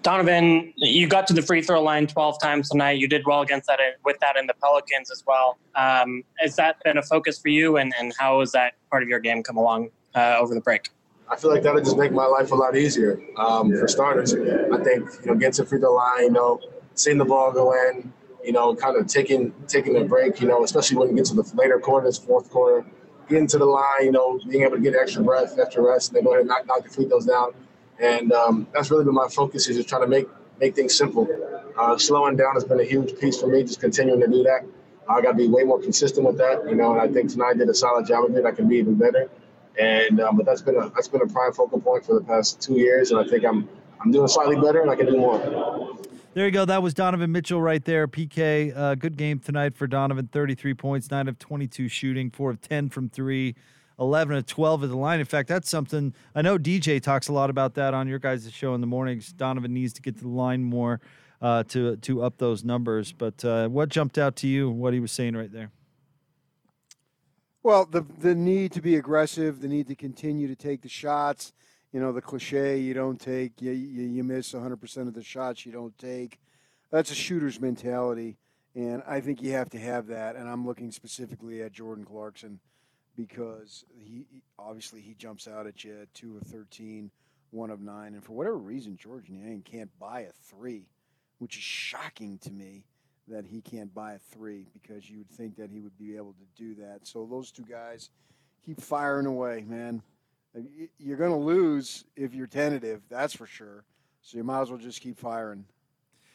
Donovan, 0.02 0.72
you 0.76 1.08
got 1.08 1.26
to 1.26 1.34
the 1.34 1.42
free 1.42 1.60
throw 1.60 1.82
line 1.82 2.06
12 2.06 2.40
times 2.40 2.70
tonight. 2.70 2.92
You 2.92 3.08
did 3.08 3.26
well 3.26 3.42
against 3.42 3.66
that 3.66 3.80
with 4.04 4.18
that 4.20 4.36
in 4.36 4.46
the 4.46 4.54
Pelicans 4.62 5.10
as 5.10 5.24
well. 5.26 5.58
Um, 5.74 6.22
has 6.38 6.56
that 6.56 6.76
been 6.84 6.96
a 6.96 7.02
focus 7.02 7.38
for 7.38 7.48
you, 7.48 7.76
and, 7.76 7.92
and 7.98 8.14
how 8.18 8.40
has 8.40 8.52
that 8.52 8.74
part 8.90 9.02
of 9.02 9.08
your 9.08 9.20
game 9.20 9.42
come 9.42 9.56
along 9.56 9.90
uh, 10.14 10.36
over 10.38 10.54
the 10.54 10.60
break? 10.60 10.90
I 11.28 11.36
feel 11.36 11.50
like 11.50 11.62
that'll 11.62 11.80
just 11.80 11.96
make 11.96 12.12
my 12.12 12.26
life 12.26 12.52
a 12.52 12.54
lot 12.54 12.76
easier. 12.76 13.20
Um, 13.36 13.76
for 13.76 13.88
starters, 13.88 14.32
I 14.34 14.82
think 14.84 15.10
you 15.20 15.26
know 15.26 15.34
getting 15.34 15.52
to 15.52 15.66
free 15.66 15.80
throw 15.80 15.94
line, 15.94 16.24
you 16.24 16.30
know, 16.30 16.60
seeing 16.94 17.18
the 17.18 17.24
ball 17.24 17.52
go 17.52 17.72
in, 17.72 18.12
you 18.44 18.52
know, 18.52 18.74
kind 18.76 18.96
of 18.96 19.06
taking 19.06 19.52
taking 19.66 19.96
a 19.96 20.04
break, 20.04 20.40
you 20.40 20.46
know, 20.46 20.62
especially 20.62 20.96
when 20.98 21.08
you 21.08 21.16
get 21.16 21.26
to 21.26 21.34
the 21.34 21.50
later 21.54 21.78
quarters, 21.78 22.16
fourth 22.16 22.48
quarter, 22.50 22.86
getting 23.28 23.48
to 23.48 23.58
the 23.58 23.64
line, 23.64 24.04
you 24.04 24.12
know, 24.12 24.38
being 24.48 24.62
able 24.62 24.76
to 24.76 24.82
get 24.82 24.94
extra 24.94 25.22
breath 25.22 25.58
after 25.58 25.82
rest, 25.82 26.10
and 26.10 26.16
then 26.16 26.24
go 26.24 26.30
ahead 26.30 26.40
and 26.40 26.48
knock, 26.48 26.66
knock 26.66 26.84
the 26.84 26.90
free 26.90 27.08
throws 27.08 27.26
down. 27.26 27.52
And 27.98 28.32
um, 28.32 28.68
that's 28.72 28.90
really 28.90 29.04
been 29.04 29.14
my 29.14 29.28
focus 29.28 29.68
is 29.68 29.76
just 29.76 29.88
trying 29.88 30.02
to 30.02 30.08
make 30.08 30.28
make 30.60 30.76
things 30.76 30.96
simple. 30.96 31.28
Uh, 31.76 31.98
slowing 31.98 32.36
down 32.36 32.54
has 32.54 32.64
been 32.64 32.80
a 32.80 32.84
huge 32.84 33.18
piece 33.18 33.40
for 33.40 33.48
me, 33.48 33.62
just 33.62 33.80
continuing 33.80 34.20
to 34.20 34.28
do 34.28 34.42
that. 34.44 34.64
I 35.08 35.20
got 35.20 35.32
to 35.32 35.36
be 35.36 35.48
way 35.48 35.62
more 35.62 35.80
consistent 35.80 36.26
with 36.26 36.38
that, 36.38 36.68
you 36.68 36.74
know, 36.74 36.92
and 36.92 37.00
I 37.00 37.12
think 37.12 37.30
tonight 37.30 37.50
I 37.50 37.54
did 37.54 37.68
a 37.68 37.74
solid 37.74 38.06
job 38.06 38.24
of 38.24 38.36
it. 38.36 38.44
I 38.44 38.50
can 38.50 38.68
be 38.68 38.76
even 38.76 38.94
better. 38.94 39.28
And 39.78 40.20
um, 40.20 40.36
but 40.36 40.46
that's 40.46 40.62
been 40.62 40.76
a 40.76 40.88
that's 40.90 41.08
been 41.08 41.22
a 41.22 41.26
prime 41.26 41.52
focal 41.52 41.80
point 41.80 42.04
for 42.04 42.14
the 42.14 42.24
past 42.24 42.60
two 42.62 42.74
years, 42.74 43.10
and 43.10 43.20
I 43.20 43.24
think 43.28 43.44
I'm 43.44 43.68
I'm 44.00 44.10
doing 44.10 44.28
slightly 44.28 44.56
better, 44.56 44.80
and 44.80 44.90
I 44.90 44.96
can 44.96 45.06
do 45.06 45.18
more. 45.18 45.38
There 46.34 46.44
you 46.44 46.50
go. 46.50 46.66
That 46.66 46.82
was 46.82 46.92
Donovan 46.92 47.32
Mitchell 47.32 47.62
right 47.62 47.82
there. 47.82 48.06
PK, 48.06 48.76
uh, 48.76 48.94
good 48.94 49.16
game 49.16 49.38
tonight 49.38 49.74
for 49.74 49.86
Donovan. 49.86 50.28
33 50.30 50.74
points, 50.74 51.10
9 51.10 51.28
of 51.28 51.38
22 51.38 51.88
shooting, 51.88 52.30
4 52.30 52.50
of 52.50 52.60
10 52.60 52.90
from 52.90 53.08
3, 53.08 53.54
11 53.98 54.36
of 54.36 54.44
12 54.44 54.84
at 54.84 54.90
the 54.90 54.96
line. 54.96 55.18
In 55.18 55.24
fact, 55.24 55.48
that's 55.48 55.70
something 55.70 56.12
I 56.34 56.42
know 56.42 56.58
DJ 56.58 57.00
talks 57.00 57.28
a 57.28 57.32
lot 57.32 57.48
about 57.48 57.72
that 57.76 57.94
on 57.94 58.06
your 58.06 58.18
guys' 58.18 58.52
show 58.52 58.74
in 58.74 58.82
the 58.82 58.86
mornings. 58.86 59.32
Donovan 59.32 59.72
needs 59.72 59.94
to 59.94 60.02
get 60.02 60.16
to 60.18 60.24
the 60.24 60.28
line 60.28 60.62
more 60.62 61.00
uh, 61.40 61.62
to, 61.68 61.96
to 61.96 62.22
up 62.22 62.36
those 62.36 62.64
numbers. 62.64 63.12
But 63.12 63.42
uh, 63.42 63.68
what 63.68 63.88
jumped 63.88 64.18
out 64.18 64.36
to 64.36 64.46
you, 64.46 64.68
what 64.68 64.92
he 64.92 65.00
was 65.00 65.12
saying 65.12 65.36
right 65.36 65.50
there? 65.50 65.70
Well, 67.66 67.84
the 67.84 68.02
the 68.20 68.36
need 68.36 68.70
to 68.74 68.80
be 68.80 68.94
aggressive, 68.94 69.60
the 69.60 69.66
need 69.66 69.88
to 69.88 69.96
continue 69.96 70.46
to 70.46 70.54
take 70.54 70.82
the 70.82 70.88
shots. 70.88 71.52
You 71.90 71.98
know, 71.98 72.12
the 72.12 72.22
cliche: 72.22 72.78
you 72.78 72.94
don't 72.94 73.20
take, 73.20 73.60
you 73.60 73.72
you, 73.72 74.02
you 74.02 74.22
miss 74.22 74.54
100 74.54 74.76
percent 74.76 75.08
of 75.08 75.14
the 75.14 75.24
shots 75.24 75.66
you 75.66 75.72
don't 75.72 75.98
take. 75.98 76.38
That's 76.92 77.10
a 77.10 77.14
shooter's 77.16 77.60
mentality, 77.60 78.36
and 78.76 79.02
I 79.04 79.20
think 79.20 79.42
you 79.42 79.50
have 79.50 79.68
to 79.70 79.80
have 79.80 80.06
that. 80.06 80.36
And 80.36 80.48
I'm 80.48 80.64
looking 80.64 80.92
specifically 80.92 81.60
at 81.60 81.72
Jordan 81.72 82.04
Clarkson 82.04 82.60
because 83.16 83.84
he 83.98 84.26
obviously 84.60 85.00
he 85.00 85.14
jumps 85.14 85.48
out 85.48 85.66
at 85.66 85.82
you 85.82 86.02
at 86.02 86.14
two 86.14 86.36
of 86.36 86.44
13, 86.44 87.10
one 87.50 87.70
of 87.70 87.80
nine, 87.80 88.14
and 88.14 88.22
for 88.22 88.34
whatever 88.34 88.58
reason, 88.58 88.96
Georges 88.96 89.28
Niang 89.28 89.62
can't 89.62 89.90
buy 89.98 90.20
a 90.20 90.30
three, 90.48 90.86
which 91.40 91.56
is 91.56 91.64
shocking 91.64 92.38
to 92.44 92.52
me 92.52 92.84
that 93.28 93.44
he 93.46 93.60
can't 93.60 93.92
buy 93.94 94.14
a 94.14 94.18
three 94.18 94.66
because 94.72 95.10
you 95.10 95.18
would 95.18 95.30
think 95.30 95.56
that 95.56 95.70
he 95.70 95.80
would 95.80 95.96
be 95.98 96.16
able 96.16 96.34
to 96.34 96.62
do 96.62 96.74
that. 96.76 97.00
So 97.02 97.26
those 97.28 97.50
two 97.50 97.64
guys 97.64 98.10
keep 98.64 98.80
firing 98.80 99.26
away, 99.26 99.64
man. 99.66 100.02
Uh, 100.56 100.60
you're 100.98 101.16
going 101.16 101.32
to 101.32 101.36
lose 101.36 102.04
if 102.14 102.34
you're 102.34 102.46
tentative, 102.46 103.02
that's 103.08 103.34
for 103.34 103.46
sure. 103.46 103.84
So 104.22 104.38
you 104.38 104.44
might 104.44 104.62
as 104.62 104.70
well 104.70 104.78
just 104.78 105.00
keep 105.00 105.18
firing. 105.18 105.64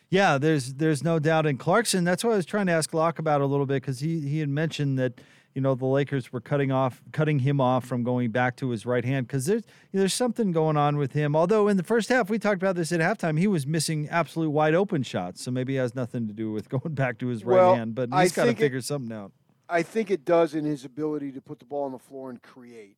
Yeah, 0.09 0.37
there's 0.37 0.73
there's 0.73 1.03
no 1.03 1.19
doubt. 1.19 1.45
in 1.45 1.57
Clarkson, 1.57 2.03
that's 2.03 2.23
what 2.23 2.33
I 2.33 2.35
was 2.35 2.45
trying 2.45 2.65
to 2.65 2.73
ask 2.73 2.93
Locke 2.93 3.19
about 3.19 3.39
a 3.39 3.45
little 3.45 3.65
bit 3.65 3.81
because 3.81 4.01
he 4.01 4.19
he 4.19 4.39
had 4.39 4.49
mentioned 4.49 4.99
that 4.99 5.21
you 5.53 5.61
know 5.61 5.75
the 5.75 5.85
Lakers 5.85 6.31
were 6.31 6.41
cutting 6.41 6.71
off 6.71 7.01
cutting 7.11 7.39
him 7.39 7.59
off 7.59 7.85
from 7.85 8.03
going 8.03 8.31
back 8.31 8.55
to 8.57 8.69
his 8.69 8.85
right 8.85 9.03
hand 9.03 9.27
because 9.27 9.45
there's 9.45 9.63
you 9.91 9.97
know, 9.97 9.99
there's 9.99 10.13
something 10.13 10.51
going 10.51 10.77
on 10.77 10.97
with 10.97 11.13
him. 11.13 11.35
Although 11.35 11.67
in 11.67 11.77
the 11.77 11.83
first 11.83 12.09
half 12.09 12.29
we 12.29 12.39
talked 12.39 12.61
about 12.61 12.75
this 12.75 12.91
at 12.91 12.99
halftime, 12.99 13.37
he 13.37 13.47
was 13.47 13.67
missing 13.67 14.07
absolute 14.09 14.49
wide 14.49 14.75
open 14.75 15.03
shots, 15.03 15.43
so 15.43 15.51
maybe 15.51 15.77
it 15.77 15.79
has 15.79 15.95
nothing 15.95 16.27
to 16.27 16.33
do 16.33 16.51
with 16.51 16.69
going 16.69 16.93
back 16.93 17.17
to 17.19 17.27
his 17.27 17.43
right 17.43 17.55
well, 17.55 17.75
hand. 17.75 17.95
But 17.95 18.09
he's 18.13 18.31
got 18.31 18.45
to 18.45 18.55
figure 18.55 18.79
it, 18.79 18.85
something 18.85 19.15
out. 19.15 19.31
I 19.69 19.83
think 19.83 20.11
it 20.11 20.25
does 20.25 20.53
in 20.53 20.65
his 20.65 20.85
ability 20.85 21.31
to 21.33 21.41
put 21.41 21.59
the 21.59 21.65
ball 21.65 21.85
on 21.85 21.91
the 21.91 21.99
floor 21.99 22.29
and 22.29 22.41
create. 22.41 22.97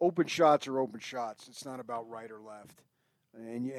Open 0.00 0.26
shots 0.26 0.66
are 0.68 0.78
open 0.78 1.00
shots. 1.00 1.48
It's 1.48 1.64
not 1.64 1.80
about 1.80 2.08
right 2.08 2.30
or 2.30 2.40
left. 2.40 2.82
And 3.34 3.66
you, 3.66 3.72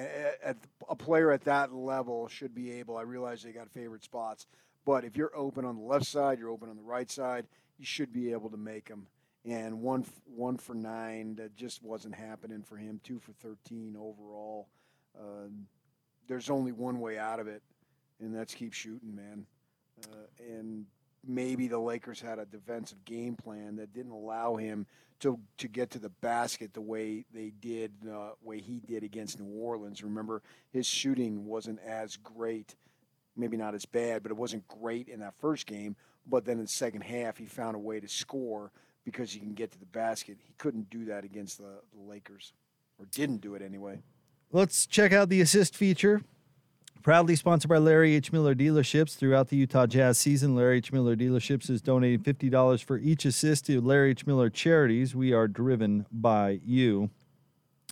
a 0.88 0.96
player 0.96 1.32
at 1.32 1.44
that 1.46 1.74
level 1.74 2.28
should 2.28 2.54
be 2.54 2.72
able. 2.74 2.98
I 2.98 3.02
realize 3.02 3.42
they 3.44 3.52
got 3.52 3.70
favorite 3.70 4.04
spots, 4.04 4.48
but 4.86 5.04
if 5.04 5.18
you're 5.18 5.36
open 5.36 5.66
on 5.66 5.76
the 5.76 5.82
left 5.82 6.06
side, 6.06 6.40
you're 6.40 6.50
open 6.50 6.70
on 6.70 6.78
the 6.78 6.84
right 6.84 7.10
side 7.10 7.46
you 7.80 7.86
should 7.86 8.14
be 8.14 8.32
able 8.32 8.50
to 8.50 8.58
make 8.58 8.88
them. 8.90 9.08
And 9.46 9.82
one 9.82 10.06
one 10.26 10.58
for 10.58 10.76
nine 10.76 11.36
that 11.36 11.56
just 11.56 11.82
wasn't 11.82 12.14
happening 12.14 12.62
for 12.62 12.76
him. 12.76 13.00
Two 13.04 13.20
for 13.20 13.32
thirteen 13.32 13.96
overall. 13.98 14.68
Uh, 15.18 15.48
there's 16.28 16.50
only 16.50 16.74
one 16.74 17.00
way 17.00 17.18
out 17.18 17.40
of 17.40 17.48
it, 17.48 17.64
and 18.20 18.36
that's 18.36 18.54
keep 18.54 18.74
shooting, 18.74 19.16
man. 19.16 19.46
Uh, 20.04 20.44
and 20.54 20.86
maybe 21.26 21.68
the 21.68 21.80
Lakers 21.80 22.22
had 22.22 22.38
a 22.38 22.46
defensive 22.46 23.04
game 23.06 23.36
plan 23.36 23.78
that 23.78 23.94
didn't 23.94 24.12
allow 24.12 24.56
him 24.56 24.86
to 25.22 25.40
to 25.58 25.68
get 25.70 25.92
to 25.92 26.00
the 26.00 26.10
basket 26.10 26.74
the 26.74 26.82
way 26.82 27.26
they 27.34 27.52
did, 27.62 27.94
uh, 28.12 28.32
way 28.44 28.60
he 28.60 28.82
did 28.86 29.04
against 29.04 29.40
New 29.40 29.58
Orleans. 29.58 30.04
Remember, 30.04 30.42
his 30.72 30.86
shooting 30.86 31.46
wasn't 31.46 31.80
as 31.80 32.18
great, 32.18 32.76
maybe 33.38 33.56
not 33.56 33.74
as 33.74 33.86
bad, 33.86 34.22
but 34.22 34.32
it 34.32 34.38
wasn't 34.38 34.68
great 34.68 35.08
in 35.08 35.22
that 35.22 35.34
first 35.40 35.66
game. 35.66 35.96
But 36.30 36.46
then 36.46 36.58
in 36.58 36.64
the 36.64 36.70
second 36.70 37.02
half, 37.02 37.38
he 37.38 37.46
found 37.46 37.76
a 37.76 37.80
way 37.80 38.00
to 38.00 38.08
score 38.08 38.72
because 39.04 39.32
he 39.32 39.40
can 39.40 39.54
get 39.54 39.72
to 39.72 39.80
the 39.80 39.86
basket. 39.88 40.38
He 40.46 40.54
couldn't 40.58 40.90
do 40.90 41.06
that 41.06 41.24
against 41.24 41.58
the, 41.58 41.82
the 41.94 42.10
Lakers, 42.10 42.54
or 43.00 43.06
didn't 43.12 43.42
do 43.42 43.56
it 43.56 43.62
anyway. 43.62 44.02
Let's 44.52 44.86
check 44.86 45.14
out 45.14 45.30
the 45.30 45.42
assist 45.42 45.76
feature. 45.76 46.22
Proudly 47.02 47.36
sponsored 47.38 47.70
by 47.70 47.78
Larry 47.78 48.16
H. 48.16 48.34
Miller 48.34 48.54
Dealerships. 48.54 49.16
Throughout 49.16 49.48
the 49.48 49.56
Utah 49.56 49.88
Jazz 49.88 50.18
season, 50.18 50.54
Larry 50.54 50.78
H. 50.78 50.92
Miller 50.92 51.16
Dealerships 51.16 51.70
is 51.70 51.82
donating 51.82 52.20
$50 52.20 52.84
for 52.84 52.98
each 52.98 53.26
assist 53.26 53.68
to 53.68 53.80
Larry 53.80 54.12
H. 54.12 54.28
Miller 54.28 54.50
charities. 54.50 55.16
We 55.16 55.32
are 55.32 55.48
driven 55.48 56.06
by 56.12 56.60
you. 56.66 57.10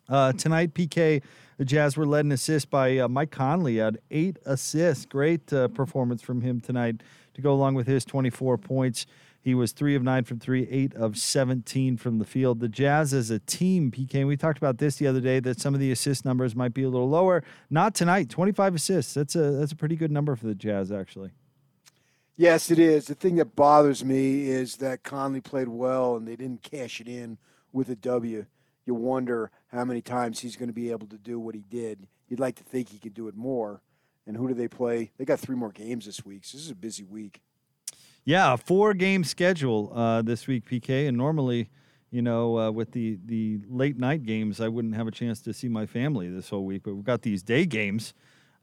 Uh, 0.09 0.33
tonight, 0.33 0.73
PK, 0.73 1.21
the 1.57 1.65
Jazz 1.65 1.95
were 1.95 2.05
led 2.05 2.25
in 2.25 2.31
assist 2.31 2.69
by 2.69 2.97
uh, 2.97 3.07
Mike 3.07 3.31
Conley 3.31 3.79
at 3.79 3.97
eight 4.11 4.37
assists. 4.45 5.05
Great 5.05 5.51
uh, 5.53 5.69
performance 5.69 6.21
from 6.21 6.41
him 6.41 6.59
tonight 6.59 7.01
to 7.37 7.41
go 7.41 7.53
along 7.53 7.75
with 7.75 7.87
his 7.87 8.03
24 8.03 8.57
points. 8.57 9.05
He 9.39 9.55
was 9.55 9.71
three 9.71 9.95
of 9.95 10.03
nine 10.03 10.25
from 10.25 10.39
three, 10.39 10.67
eight 10.69 10.93
of 10.95 11.17
17 11.17 11.95
from 11.95 12.19
the 12.19 12.25
field. 12.25 12.59
The 12.59 12.67
Jazz 12.67 13.13
as 13.13 13.29
a 13.29 13.39
team, 13.39 13.91
PK, 13.91 14.27
we 14.27 14.35
talked 14.35 14.57
about 14.57 14.79
this 14.79 14.97
the 14.97 15.07
other 15.07 15.21
day 15.21 15.39
that 15.39 15.61
some 15.61 15.73
of 15.73 15.79
the 15.79 15.91
assist 15.91 16.25
numbers 16.25 16.55
might 16.55 16.73
be 16.73 16.83
a 16.83 16.89
little 16.89 17.07
lower. 17.07 17.43
Not 17.69 17.95
tonight, 17.95 18.29
25 18.29 18.75
assists. 18.75 19.13
That's 19.13 19.35
a 19.35 19.51
that's 19.51 19.71
a 19.71 19.75
pretty 19.75 19.95
good 19.95 20.11
number 20.11 20.35
for 20.35 20.47
the 20.47 20.55
Jazz, 20.55 20.91
actually. 20.91 21.31
Yes, 22.35 22.69
it 22.71 22.77
is. 22.77 23.07
The 23.07 23.15
thing 23.15 23.35
that 23.35 23.55
bothers 23.55 24.03
me 24.03 24.49
is 24.49 24.77
that 24.77 25.03
Conley 25.03 25.41
played 25.41 25.69
well 25.69 26.17
and 26.17 26.27
they 26.27 26.35
didn't 26.35 26.61
cash 26.61 26.99
it 26.99 27.07
in 27.07 27.37
with 27.71 27.89
a 27.89 27.95
W. 27.95 28.45
You 28.85 28.95
wonder 28.95 29.51
how 29.67 29.85
many 29.85 30.01
times 30.01 30.39
he's 30.39 30.55
going 30.55 30.69
to 30.69 30.73
be 30.73 30.91
able 30.91 31.07
to 31.07 31.17
do 31.17 31.39
what 31.39 31.55
he 31.55 31.63
did. 31.69 32.07
You'd 32.27 32.39
like 32.39 32.55
to 32.55 32.63
think 32.63 32.89
he 32.89 32.99
could 32.99 33.13
do 33.13 33.27
it 33.27 33.35
more. 33.35 33.81
And 34.27 34.35
who 34.35 34.47
do 34.47 34.53
they 34.53 34.67
play? 34.67 35.11
They 35.17 35.25
got 35.25 35.39
three 35.39 35.55
more 35.55 35.71
games 35.71 36.05
this 36.05 36.25
week. 36.25 36.43
So 36.43 36.57
this 36.57 36.65
is 36.65 36.71
a 36.71 36.75
busy 36.75 37.03
week. 37.03 37.41
Yeah, 38.25 38.57
four 38.57 38.93
game 38.93 39.23
schedule 39.23 39.91
uh, 39.95 40.21
this 40.21 40.47
week, 40.47 40.69
PK. 40.69 41.07
And 41.07 41.17
normally, 41.17 41.69
you 42.11 42.21
know, 42.21 42.59
uh, 42.59 42.71
with 42.71 42.91
the 42.91 43.17
the 43.25 43.59
late 43.69 43.97
night 43.97 44.23
games, 44.23 44.59
I 44.59 44.67
wouldn't 44.67 44.95
have 44.95 45.07
a 45.07 45.11
chance 45.11 45.41
to 45.43 45.53
see 45.53 45.69
my 45.69 45.85
family 45.85 46.29
this 46.29 46.49
whole 46.49 46.65
week. 46.65 46.83
But 46.83 46.95
we've 46.95 47.05
got 47.05 47.21
these 47.21 47.41
day 47.41 47.65
games 47.65 48.13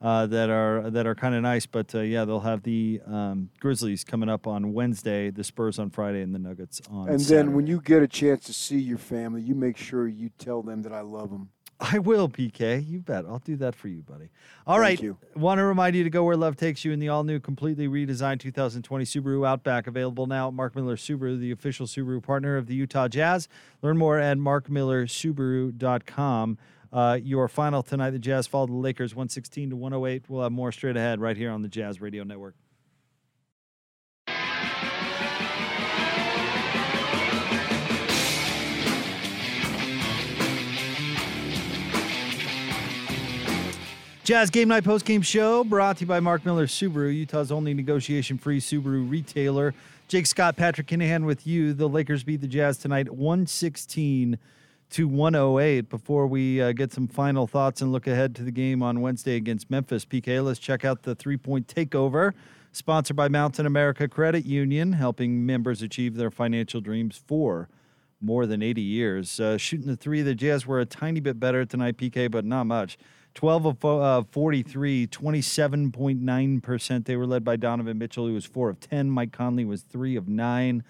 uh, 0.02 0.26
that 0.26 0.50
are 0.50 0.90
that 0.90 1.06
are 1.06 1.14
kind 1.14 1.34
of 1.34 1.40
nice. 1.40 1.64
But 1.64 1.94
uh, 1.94 2.00
yeah, 2.00 2.26
they'll 2.26 2.40
have 2.40 2.62
the 2.62 3.00
um, 3.06 3.48
Grizzlies 3.58 4.04
coming 4.04 4.28
up 4.28 4.46
on 4.46 4.74
Wednesday, 4.74 5.30
the 5.30 5.42
Spurs 5.42 5.78
on 5.78 5.88
Friday, 5.88 6.20
and 6.20 6.34
the 6.34 6.38
Nuggets 6.38 6.82
on. 6.90 7.06
Sunday. 7.06 7.12
And 7.12 7.22
Saturday. 7.22 7.46
then 7.46 7.54
when 7.54 7.66
you 7.66 7.80
get 7.80 8.02
a 8.02 8.08
chance 8.08 8.44
to 8.44 8.52
see 8.52 8.78
your 8.78 8.98
family, 8.98 9.40
you 9.40 9.54
make 9.54 9.78
sure 9.78 10.06
you 10.06 10.28
tell 10.36 10.62
them 10.62 10.82
that 10.82 10.92
I 10.92 11.00
love 11.00 11.30
them. 11.30 11.48
I 11.80 11.98
will, 11.98 12.28
PK. 12.28 12.88
You 12.88 13.00
bet. 13.00 13.24
I'll 13.26 13.40
do 13.40 13.56
that 13.56 13.74
for 13.74 13.88
you, 13.88 14.02
buddy. 14.02 14.28
All 14.66 14.76
Thank 14.76 14.82
right. 14.82 15.02
you. 15.02 15.16
Want 15.34 15.58
to 15.58 15.64
remind 15.64 15.96
you 15.96 16.04
to 16.04 16.10
go 16.10 16.24
where 16.24 16.36
love 16.36 16.56
takes 16.56 16.84
you 16.84 16.92
in 16.92 17.00
the 17.00 17.08
all 17.08 17.24
new, 17.24 17.40
completely 17.40 17.88
redesigned 17.88 18.40
2020 18.40 19.04
Subaru 19.04 19.46
Outback. 19.46 19.86
Available 19.86 20.26
now 20.26 20.48
at 20.48 20.54
Mark 20.54 20.74
Miller 20.76 20.96
Subaru, 20.96 21.38
the 21.38 21.50
official 21.50 21.86
Subaru 21.86 22.22
partner 22.22 22.56
of 22.56 22.66
the 22.66 22.74
Utah 22.74 23.08
Jazz. 23.08 23.48
Learn 23.82 23.98
more 23.98 24.18
at 24.18 24.38
markmillersubaru.com. 24.38 26.58
Uh, 26.92 27.18
your 27.20 27.48
final 27.48 27.82
tonight, 27.82 28.10
the 28.10 28.20
Jazz 28.20 28.46
fall 28.46 28.68
to 28.68 28.72
the 28.72 28.78
Lakers 28.78 29.12
116 29.14 29.70
to 29.70 29.76
108. 29.76 30.26
We'll 30.28 30.44
have 30.44 30.52
more 30.52 30.70
straight 30.70 30.96
ahead 30.96 31.20
right 31.20 31.36
here 31.36 31.50
on 31.50 31.62
the 31.62 31.68
Jazz 31.68 32.00
Radio 32.00 32.22
Network. 32.22 32.54
Jazz 44.24 44.48
Game 44.48 44.68
Night 44.68 44.84
Post 44.84 45.04
Game 45.04 45.20
Show 45.20 45.64
brought 45.64 45.98
to 45.98 46.00
you 46.00 46.06
by 46.06 46.18
Mark 46.18 46.46
Miller 46.46 46.66
Subaru, 46.66 47.14
Utah's 47.14 47.52
only 47.52 47.74
negotiation 47.74 48.38
free 48.38 48.58
Subaru 48.58 49.06
retailer. 49.06 49.74
Jake 50.08 50.24
Scott, 50.26 50.56
Patrick 50.56 50.86
Kinahan 50.86 51.26
with 51.26 51.46
you. 51.46 51.74
The 51.74 51.90
Lakers 51.90 52.24
beat 52.24 52.40
the 52.40 52.46
Jazz 52.46 52.78
tonight 52.78 53.10
116 53.10 54.38
to 54.92 55.08
108. 55.08 55.90
Before 55.90 56.26
we 56.26 56.62
uh, 56.62 56.72
get 56.72 56.90
some 56.90 57.06
final 57.06 57.46
thoughts 57.46 57.82
and 57.82 57.92
look 57.92 58.06
ahead 58.06 58.34
to 58.36 58.42
the 58.42 58.50
game 58.50 58.82
on 58.82 59.02
Wednesday 59.02 59.36
against 59.36 59.70
Memphis, 59.70 60.06
PK, 60.06 60.42
let's 60.42 60.58
check 60.58 60.86
out 60.86 61.02
the 61.02 61.14
three 61.14 61.36
point 61.36 61.66
takeover. 61.66 62.32
Sponsored 62.72 63.16
by 63.16 63.28
Mountain 63.28 63.66
America 63.66 64.08
Credit 64.08 64.46
Union, 64.46 64.94
helping 64.94 65.44
members 65.44 65.82
achieve 65.82 66.14
their 66.14 66.30
financial 66.30 66.80
dreams 66.80 67.22
for 67.26 67.68
more 68.22 68.46
than 68.46 68.62
80 68.62 68.80
years. 68.80 69.38
Uh, 69.38 69.58
shooting 69.58 69.86
the 69.86 69.96
three, 69.96 70.22
the 70.22 70.34
Jazz 70.34 70.66
were 70.66 70.80
a 70.80 70.86
tiny 70.86 71.20
bit 71.20 71.38
better 71.38 71.66
tonight, 71.66 71.98
PK, 71.98 72.30
but 72.30 72.46
not 72.46 72.64
much. 72.64 72.96
12 73.34 73.66
of 73.66 73.84
uh, 73.84 74.22
43, 74.30 75.08
27.9%. 75.08 77.04
They 77.04 77.16
were 77.16 77.26
led 77.26 77.44
by 77.44 77.56
Donovan 77.56 77.98
Mitchell, 77.98 78.26
who 78.26 78.34
was 78.34 78.44
4 78.44 78.70
of 78.70 78.80
10. 78.80 79.10
Mike 79.10 79.32
Conley 79.32 79.64
was 79.64 79.82
3 79.82 80.16
of 80.16 80.28
9. 80.28 80.84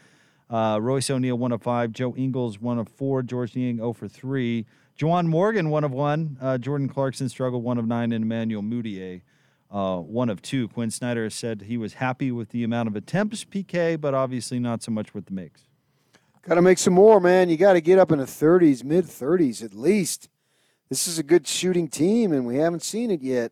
Uh, 0.51 0.79
Royce 0.81 1.09
O'Neale, 1.09 1.39
1 1.39 1.53
of 1.53 1.63
5. 1.63 1.93
Joe 1.93 2.15
Ingles, 2.17 2.61
1 2.61 2.79
of 2.79 2.89
4. 2.91 3.23
Georges 3.23 3.57
Niang, 3.57 3.79
0 3.79 3.95
for 3.95 4.09
3. 4.09 4.67
Juwan 4.99 5.27
Morgan, 5.27 5.71
1 5.71 5.85
of 5.85 5.93
1. 5.93 6.39
Uh, 6.41 6.59
Jordan 6.59 6.89
Clarkson 6.89 7.29
struggled, 7.29 7.65
1 7.65 7.79
of 7.79 7.87
9. 7.87 8.13
And 8.13 8.25
Emmanuel 8.25 8.63
Mudiay, 8.63 9.23
uh, 9.71 9.97
1 9.97 10.29
of 10.29 10.43
2. 10.43 10.69
Quin 10.69 10.91
Snyder 10.91 11.31
said 11.31 11.63
he 11.63 11.79
was 11.79 11.95
happy 11.95 12.31
with 12.31 12.51
the 12.51 12.63
amount 12.63 12.89
of 12.89 12.95
attempts, 12.95 13.45
PK, 13.45 13.99
but 13.99 14.13
obviously 14.13 14.59
not 14.59 14.83
so 14.83 14.93
much 14.93 15.15
with 15.15 15.27
the 15.27 15.33
makes. 15.33 15.63
Got 16.43 16.57
to 16.57 16.63
make 16.63 16.77
some 16.77 16.93
more, 16.93 17.21
man. 17.21 17.49
You 17.49 17.57
got 17.57 17.73
to 17.73 17.81
get 17.81 17.99
up 17.99 18.13
in 18.13 18.19
the 18.19 18.27
30s, 18.27 18.85
mid 18.85 19.07
30s 19.07 19.65
at 19.65 19.75
least. 19.75 20.29
This 20.95 21.09
is 21.09 21.19
a 21.19 21.25
good 21.25 21.45
shooting 21.49 21.89
team, 21.89 22.33
and 22.33 22.47
we 22.47 22.59
haven't 22.59 22.85
seen 22.85 23.11
it 23.11 23.21
yet. 23.21 23.51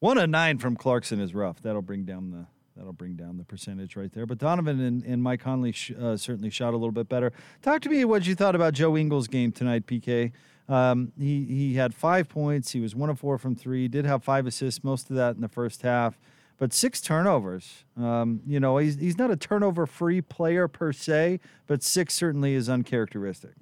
One 0.00 0.16
of 0.16 0.30
nine 0.30 0.56
from 0.56 0.74
Clarkson 0.74 1.20
is 1.20 1.34
rough. 1.34 1.60
That'll 1.60 1.82
bring 1.82 2.06
down 2.06 2.30
the 2.30 2.46
that'll 2.74 2.94
bring 2.94 3.14
down 3.14 3.36
the 3.36 3.44
percentage 3.44 3.94
right 3.94 4.10
there. 4.10 4.24
But 4.24 4.38
Donovan 4.38 4.80
and, 4.80 5.04
and 5.04 5.22
Mike 5.22 5.40
Conley 5.40 5.72
sh- 5.72 5.92
uh, 6.00 6.16
certainly 6.16 6.48
shot 6.48 6.70
a 6.72 6.78
little 6.78 6.92
bit 6.92 7.10
better. 7.10 7.30
Talk 7.60 7.82
to 7.82 7.90
me 7.90 8.06
what 8.06 8.26
you 8.26 8.34
thought 8.34 8.54
about 8.54 8.72
Joe 8.72 8.96
Ingles' 8.96 9.28
game 9.28 9.52
tonight, 9.52 9.86
PK. 9.86 10.32
Um, 10.66 11.12
he 11.18 11.44
he 11.44 11.74
had 11.74 11.94
five 11.94 12.30
points. 12.30 12.72
He 12.72 12.80
was 12.80 12.96
one 12.96 13.10
of 13.10 13.18
four 13.18 13.36
from 13.36 13.54
three. 13.54 13.86
Did 13.86 14.06
have 14.06 14.24
five 14.24 14.46
assists, 14.46 14.82
most 14.82 15.10
of 15.10 15.16
that 15.16 15.34
in 15.34 15.42
the 15.42 15.48
first 15.50 15.82
half, 15.82 16.18
but 16.56 16.72
six 16.72 17.02
turnovers. 17.02 17.84
Um, 17.98 18.40
you 18.46 18.60
know, 18.60 18.78
he's 18.78 18.96
he's 18.96 19.18
not 19.18 19.30
a 19.30 19.36
turnover-free 19.36 20.22
player 20.22 20.68
per 20.68 20.90
se, 20.90 21.40
but 21.66 21.82
six 21.82 22.14
certainly 22.14 22.54
is 22.54 22.70
uncharacteristic. 22.70 23.52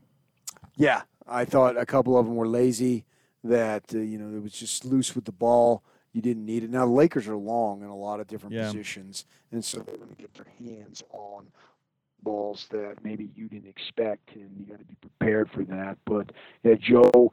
Yeah, 0.77 1.03
I 1.27 1.45
thought 1.45 1.77
a 1.77 1.87
couple 1.87 2.19
of 2.19 2.27
them 2.27 2.35
were 2.37 2.49
lazy. 2.49 3.05
That 3.45 3.93
uh, 3.95 3.99
you 3.99 4.19
know 4.19 4.37
it 4.37 4.43
was 4.43 4.53
just 4.53 4.85
loose 4.85 5.15
with 5.17 5.25
the 5.25 5.33
ball. 5.33 5.83
You 6.13 6.23
didn't 6.23 6.45
need 6.45 6.63
it. 6.63 6.71
Now 6.71 6.85
the 6.87 6.93
Lakers 6.93 7.27
are 7.27 7.37
long 7.37 7.83
in 7.83 7.89
a 7.89 7.97
lot 7.97 8.21
of 8.21 8.27
different 8.29 8.55
Yeah. 8.55 8.67
positions, 8.67 9.25
and 9.51 9.65
so 9.65 9.79
they're 9.81 9.97
going 9.97 10.11
to 10.11 10.15
get 10.15 10.35
their 10.35 10.47
hands 10.59 11.03
on 11.11 11.47
balls 12.23 12.69
that 12.71 13.03
maybe 13.03 13.31
you 13.35 13.49
didn't 13.49 13.69
expect, 13.69 14.35
and 14.37 14.51
you 14.57 14.65
got 14.67 14.79
to 14.79 14.85
be 14.85 14.95
prepared 15.01 15.51
for 15.51 15.65
that. 15.65 15.99
But 16.05 16.31
yeah, 16.63 16.75
Joe, 16.75 17.33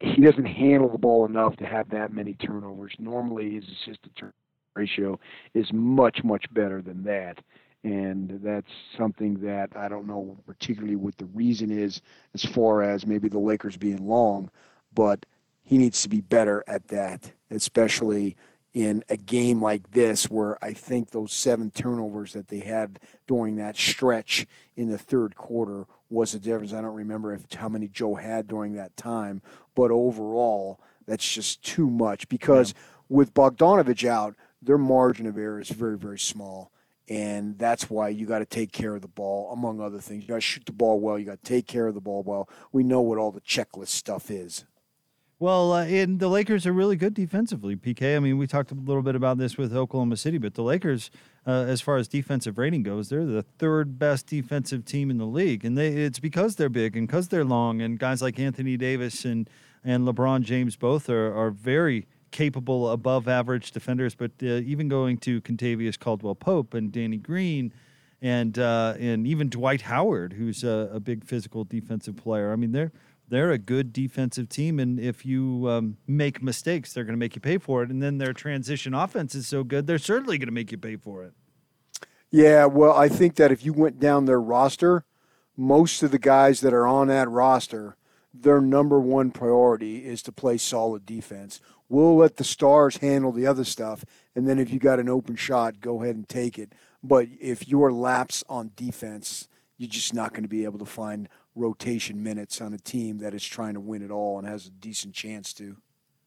he 0.00 0.22
doesn't 0.22 0.46
handle 0.46 0.88
the 0.88 0.98
ball 0.98 1.26
enough 1.26 1.56
to 1.56 1.66
have 1.66 1.90
that 1.90 2.12
many 2.14 2.32
turnovers. 2.34 2.94
Normally, 2.98 3.54
his 3.54 3.64
assist 3.64 4.02
to 4.04 4.10
turn 4.10 4.32
ratio 4.74 5.20
is 5.52 5.70
much 5.72 6.24
much 6.24 6.46
better 6.54 6.80
than 6.80 7.02
that. 7.04 7.38
And 7.84 8.40
that's 8.42 8.70
something 8.96 9.40
that 9.40 9.70
I 9.76 9.88
don't 9.88 10.06
know 10.06 10.38
particularly 10.46 10.96
what 10.96 11.16
the 11.18 11.26
reason 11.26 11.70
is 11.70 12.00
as 12.34 12.44
far 12.44 12.82
as 12.82 13.06
maybe 13.06 13.28
the 13.28 13.40
Lakers 13.40 13.76
being 13.76 14.06
long, 14.06 14.50
but 14.94 15.26
he 15.64 15.78
needs 15.78 16.02
to 16.02 16.08
be 16.08 16.20
better 16.20 16.62
at 16.66 16.88
that, 16.88 17.32
especially 17.50 18.36
in 18.72 19.04
a 19.08 19.16
game 19.16 19.60
like 19.60 19.90
this 19.90 20.30
where 20.30 20.62
I 20.64 20.72
think 20.72 21.10
those 21.10 21.32
seven 21.32 21.70
turnovers 21.70 22.32
that 22.32 22.48
they 22.48 22.60
had 22.60 22.98
during 23.26 23.56
that 23.56 23.76
stretch 23.76 24.46
in 24.76 24.90
the 24.90 24.98
third 24.98 25.36
quarter 25.36 25.86
was 26.08 26.32
the 26.32 26.38
difference. 26.38 26.72
I 26.72 26.80
don't 26.80 26.94
remember 26.94 27.34
if 27.34 27.52
how 27.52 27.68
many 27.68 27.88
Joe 27.88 28.14
had 28.14 28.46
during 28.46 28.74
that 28.74 28.96
time, 28.96 29.42
but 29.74 29.90
overall, 29.90 30.80
that's 31.06 31.28
just 31.30 31.62
too 31.62 31.90
much 31.90 32.28
because 32.28 32.74
with 33.08 33.34
Bogdanovich 33.34 34.08
out, 34.08 34.34
their 34.62 34.78
margin 34.78 35.26
of 35.26 35.36
error 35.36 35.60
is 35.60 35.68
very, 35.68 35.98
very 35.98 36.18
small. 36.18 36.70
And 37.12 37.58
that's 37.58 37.90
why 37.90 38.08
you 38.08 38.24
got 38.24 38.38
to 38.38 38.46
take 38.46 38.72
care 38.72 38.94
of 38.94 39.02
the 39.02 39.08
ball, 39.08 39.52
among 39.52 39.82
other 39.82 39.98
things. 39.98 40.22
You 40.22 40.28
got 40.28 40.36
to 40.36 40.40
shoot 40.40 40.64
the 40.64 40.72
ball 40.72 40.98
well. 40.98 41.18
You 41.18 41.26
got 41.26 41.44
to 41.44 41.46
take 41.46 41.66
care 41.66 41.86
of 41.86 41.92
the 41.94 42.00
ball 42.00 42.22
well. 42.22 42.48
We 42.72 42.84
know 42.84 43.02
what 43.02 43.18
all 43.18 43.30
the 43.30 43.42
checklist 43.42 43.88
stuff 43.88 44.30
is. 44.30 44.64
Well, 45.38 45.74
uh, 45.74 45.84
and 45.84 46.20
the 46.20 46.28
Lakers 46.28 46.66
are 46.66 46.72
really 46.72 46.96
good 46.96 47.12
defensively, 47.12 47.76
PK. 47.76 48.16
I 48.16 48.18
mean, 48.18 48.38
we 48.38 48.46
talked 48.46 48.72
a 48.72 48.74
little 48.74 49.02
bit 49.02 49.14
about 49.14 49.36
this 49.36 49.58
with 49.58 49.76
Oklahoma 49.76 50.16
City, 50.16 50.38
but 50.38 50.54
the 50.54 50.62
Lakers, 50.62 51.10
uh, 51.46 51.50
as 51.68 51.82
far 51.82 51.98
as 51.98 52.08
defensive 52.08 52.56
rating 52.56 52.82
goes, 52.82 53.10
they're 53.10 53.26
the 53.26 53.42
third 53.42 53.98
best 53.98 54.26
defensive 54.26 54.86
team 54.86 55.10
in 55.10 55.18
the 55.18 55.26
league, 55.26 55.66
and 55.66 55.76
they, 55.76 55.88
it's 55.88 56.18
because 56.18 56.56
they're 56.56 56.70
big 56.70 56.96
and 56.96 57.06
because 57.08 57.28
they're 57.28 57.44
long, 57.44 57.82
and 57.82 57.98
guys 57.98 58.22
like 58.22 58.38
Anthony 58.38 58.78
Davis 58.78 59.26
and 59.26 59.50
and 59.84 60.06
LeBron 60.06 60.42
James 60.42 60.76
both 60.76 61.10
are 61.10 61.34
are 61.34 61.50
very 61.50 62.06
capable, 62.32 62.90
above 62.90 63.28
average 63.28 63.70
defenders. 63.70 64.16
But 64.16 64.32
uh, 64.42 64.46
even 64.46 64.88
going 64.88 65.18
to 65.18 65.40
Kentavious 65.42 65.98
Caldwell 65.98 66.34
Pope 66.34 66.74
and 66.74 66.90
Danny 66.90 67.18
Green. 67.18 67.72
And 68.24 68.56
uh, 68.56 68.94
and 69.00 69.26
even 69.26 69.48
Dwight 69.48 69.80
Howard, 69.80 70.34
who's 70.34 70.62
a, 70.62 70.88
a 70.92 71.00
big 71.00 71.24
physical 71.24 71.64
defensive 71.64 72.16
player. 72.16 72.52
I 72.52 72.56
mean, 72.56 72.70
they're 72.70 72.92
they're 73.32 73.50
a 73.50 73.58
good 73.58 73.92
defensive 73.92 74.48
team, 74.48 74.78
and 74.78 75.00
if 75.00 75.24
you 75.24 75.66
um, 75.68 75.96
make 76.06 76.42
mistakes, 76.42 76.92
they're 76.92 77.02
going 77.02 77.14
to 77.14 77.18
make 77.18 77.34
you 77.34 77.40
pay 77.40 77.56
for 77.56 77.82
it. 77.82 77.90
And 77.90 78.02
then 78.02 78.18
their 78.18 78.34
transition 78.34 78.94
offense 78.94 79.34
is 79.34 79.48
so 79.48 79.64
good, 79.64 79.86
they're 79.86 79.98
certainly 79.98 80.36
going 80.38 80.48
to 80.48 80.52
make 80.52 80.70
you 80.70 80.78
pay 80.78 80.96
for 80.96 81.24
it. 81.24 81.32
Yeah, 82.30 82.66
well, 82.66 82.92
I 82.92 83.08
think 83.08 83.36
that 83.36 83.50
if 83.50 83.64
you 83.64 83.72
went 83.72 83.98
down 83.98 84.26
their 84.26 84.40
roster, 84.40 85.04
most 85.56 86.02
of 86.02 86.10
the 86.10 86.18
guys 86.18 86.60
that 86.60 86.72
are 86.72 86.86
on 86.86 87.08
that 87.08 87.28
roster, 87.28 87.96
their 88.34 88.60
number 88.60 89.00
one 89.00 89.30
priority 89.30 90.04
is 90.04 90.22
to 90.22 90.32
play 90.32 90.58
solid 90.58 91.04
defense. 91.04 91.60
We'll 91.92 92.16
let 92.16 92.36
the 92.36 92.44
stars 92.44 92.96
handle 92.96 93.32
the 93.32 93.46
other 93.46 93.64
stuff, 93.64 94.02
and 94.34 94.48
then 94.48 94.58
if 94.58 94.72
you 94.72 94.78
got 94.78 94.98
an 94.98 95.10
open 95.10 95.36
shot, 95.36 95.78
go 95.78 96.02
ahead 96.02 96.16
and 96.16 96.26
take 96.26 96.58
it. 96.58 96.72
But 97.04 97.28
if 97.38 97.68
you're 97.68 97.92
laps 97.92 98.42
on 98.48 98.70
defense, 98.76 99.46
you're 99.76 99.90
just 99.90 100.14
not 100.14 100.30
going 100.30 100.42
to 100.42 100.48
be 100.48 100.64
able 100.64 100.78
to 100.78 100.86
find 100.86 101.28
rotation 101.54 102.22
minutes 102.22 102.62
on 102.62 102.72
a 102.72 102.78
team 102.78 103.18
that 103.18 103.34
is 103.34 103.44
trying 103.44 103.74
to 103.74 103.80
win 103.80 104.00
it 104.00 104.10
all 104.10 104.38
and 104.38 104.48
has 104.48 104.68
a 104.68 104.70
decent 104.70 105.12
chance 105.12 105.52
to. 105.52 105.76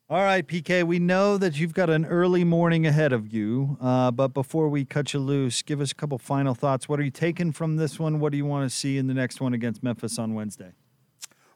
All 0.08 0.22
right, 0.22 0.46
PK, 0.46 0.84
we 0.84 1.00
know 1.00 1.36
that 1.40 1.60
you've 1.60 1.74
got 1.74 1.90
an 1.90 2.06
early 2.06 2.44
morning 2.44 2.86
ahead 2.86 3.12
of 3.12 3.34
you, 3.34 3.76
uh, 3.82 4.12
but 4.12 4.36
before 4.36 4.70
we 4.70 4.86
cut 4.86 5.16
you 5.16 5.20
loose, 5.20 5.64
give 5.64 5.82
us 5.82 5.92
a 5.92 5.96
couple 5.96 6.20
final 6.20 6.54
thoughts. 6.54 6.88
What 6.88 7.00
are 7.00 7.04
you 7.04 7.10
taking 7.10 7.52
from 7.52 7.78
this 7.78 7.98
one? 7.98 8.20
What 8.20 8.32
do 8.32 8.38
you 8.38 8.46
want 8.46 8.70
to 8.70 8.76
see 8.76 9.00
in 9.00 9.08
the 9.08 9.16
next 9.16 9.42
one 9.42 9.56
against 9.56 9.82
Memphis 9.82 10.20
on 10.20 10.36
Wednesday? 10.36 10.74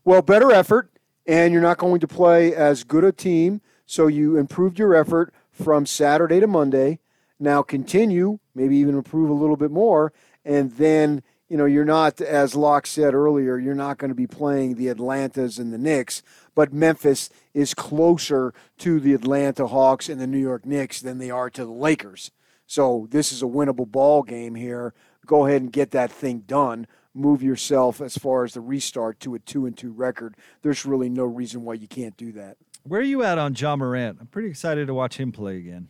Well, 0.03 0.23
better 0.23 0.51
effort, 0.51 0.89
and 1.27 1.53
you're 1.53 1.61
not 1.61 1.77
going 1.77 1.99
to 1.99 2.07
play 2.07 2.55
as 2.55 2.83
good 2.83 3.03
a 3.03 3.11
team, 3.11 3.61
so 3.89 4.05
you 4.05 4.37
improved 4.37 4.77
your 4.77 4.93
effort 4.93 5.33
from 5.49 5.83
Saturday 5.87 6.39
to 6.39 6.45
Monday. 6.45 6.99
Now 7.39 7.63
continue, 7.63 8.37
maybe 8.53 8.77
even 8.77 8.93
improve 8.93 9.31
a 9.31 9.33
little 9.33 9.55
bit 9.55 9.71
more, 9.71 10.13
and 10.45 10.71
then 10.73 11.23
you 11.47 11.57
know 11.57 11.65
you're 11.65 11.83
not, 11.83 12.21
as 12.21 12.53
Locke 12.53 12.85
said 12.85 13.15
earlier, 13.15 13.57
you're 13.57 13.73
not 13.73 13.97
going 13.97 14.09
to 14.09 14.15
be 14.15 14.27
playing 14.27 14.75
the 14.75 14.89
Atlantas 14.89 15.57
and 15.57 15.73
the 15.73 15.79
Knicks, 15.79 16.21
but 16.53 16.71
Memphis 16.71 17.31
is 17.55 17.73
closer 17.73 18.53
to 18.77 18.99
the 18.99 19.15
Atlanta 19.15 19.65
Hawks 19.65 20.07
and 20.07 20.21
the 20.21 20.27
New 20.27 20.37
York 20.37 20.67
Knicks 20.67 21.01
than 21.01 21.17
they 21.17 21.31
are 21.31 21.49
to 21.49 21.65
the 21.65 21.71
Lakers. 21.71 22.29
So 22.67 23.07
this 23.09 23.31
is 23.31 23.41
a 23.41 23.47
winnable 23.47 23.91
ball 23.91 24.21
game 24.21 24.53
here. 24.53 24.93
Go 25.25 25.47
ahead 25.47 25.63
and 25.63 25.73
get 25.73 25.89
that 25.91 26.11
thing 26.11 26.41
done. 26.41 26.85
Move 27.15 27.41
yourself 27.41 28.01
as 28.01 28.19
far 28.19 28.43
as 28.43 28.53
the 28.53 28.61
restart 28.61 29.19
to 29.21 29.33
a 29.33 29.39
two 29.39 29.65
and 29.65 29.75
two 29.75 29.91
record. 29.91 30.35
There's 30.61 30.85
really 30.85 31.09
no 31.09 31.23
reason 31.23 31.63
why 31.63 31.73
you 31.73 31.87
can't 31.87 32.15
do 32.15 32.31
that. 32.33 32.57
Where 32.89 33.01
are 33.01 33.03
you 33.03 33.21
at 33.21 33.37
on 33.37 33.53
John 33.53 33.77
Morant? 33.77 34.17
I'm 34.19 34.25
pretty 34.25 34.49
excited 34.49 34.87
to 34.87 34.95
watch 34.95 35.17
him 35.17 35.31
play 35.31 35.57
again. 35.57 35.89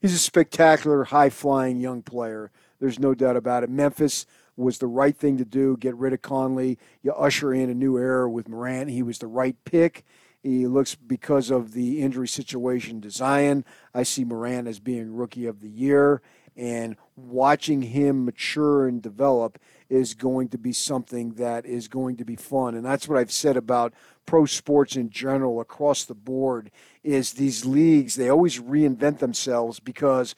He's 0.00 0.14
a 0.14 0.18
spectacular, 0.18 1.02
high 1.02 1.30
flying 1.30 1.80
young 1.80 2.00
player. 2.02 2.52
There's 2.78 3.00
no 3.00 3.12
doubt 3.12 3.34
about 3.34 3.64
it. 3.64 3.70
Memphis 3.70 4.24
was 4.56 4.78
the 4.78 4.86
right 4.86 5.16
thing 5.16 5.36
to 5.38 5.44
do. 5.44 5.76
Get 5.76 5.96
rid 5.96 6.12
of 6.12 6.22
Conley. 6.22 6.78
You 7.02 7.12
usher 7.12 7.52
in 7.52 7.70
a 7.70 7.74
new 7.74 7.98
era 7.98 8.30
with 8.30 8.48
Morant. 8.48 8.90
He 8.90 9.02
was 9.02 9.18
the 9.18 9.26
right 9.26 9.56
pick. 9.64 10.04
He 10.44 10.68
looks 10.68 10.94
because 10.94 11.50
of 11.50 11.72
the 11.72 12.00
injury 12.00 12.28
situation 12.28 13.00
to 13.00 13.10
Zion. 13.10 13.64
I 13.92 14.04
see 14.04 14.22
Morant 14.22 14.68
as 14.68 14.78
being 14.78 15.16
rookie 15.16 15.46
of 15.46 15.60
the 15.60 15.68
year, 15.68 16.22
and 16.56 16.96
watching 17.16 17.82
him 17.82 18.24
mature 18.24 18.86
and 18.86 19.02
develop 19.02 19.58
is 19.88 20.14
going 20.14 20.48
to 20.48 20.58
be 20.58 20.72
something 20.72 21.34
that 21.34 21.66
is 21.66 21.88
going 21.88 22.16
to 22.16 22.24
be 22.24 22.36
fun. 22.36 22.74
And 22.74 22.84
that's 22.84 23.08
what 23.08 23.18
I've 23.18 23.32
said 23.32 23.56
about 23.56 23.92
pro 24.26 24.46
sports 24.46 24.96
in 24.96 25.10
general 25.10 25.60
across 25.60 26.04
the 26.04 26.14
board 26.14 26.70
is 27.02 27.32
these 27.32 27.64
leagues, 27.64 28.14
they 28.14 28.28
always 28.28 28.60
reinvent 28.60 29.18
themselves 29.18 29.80
because 29.80 30.34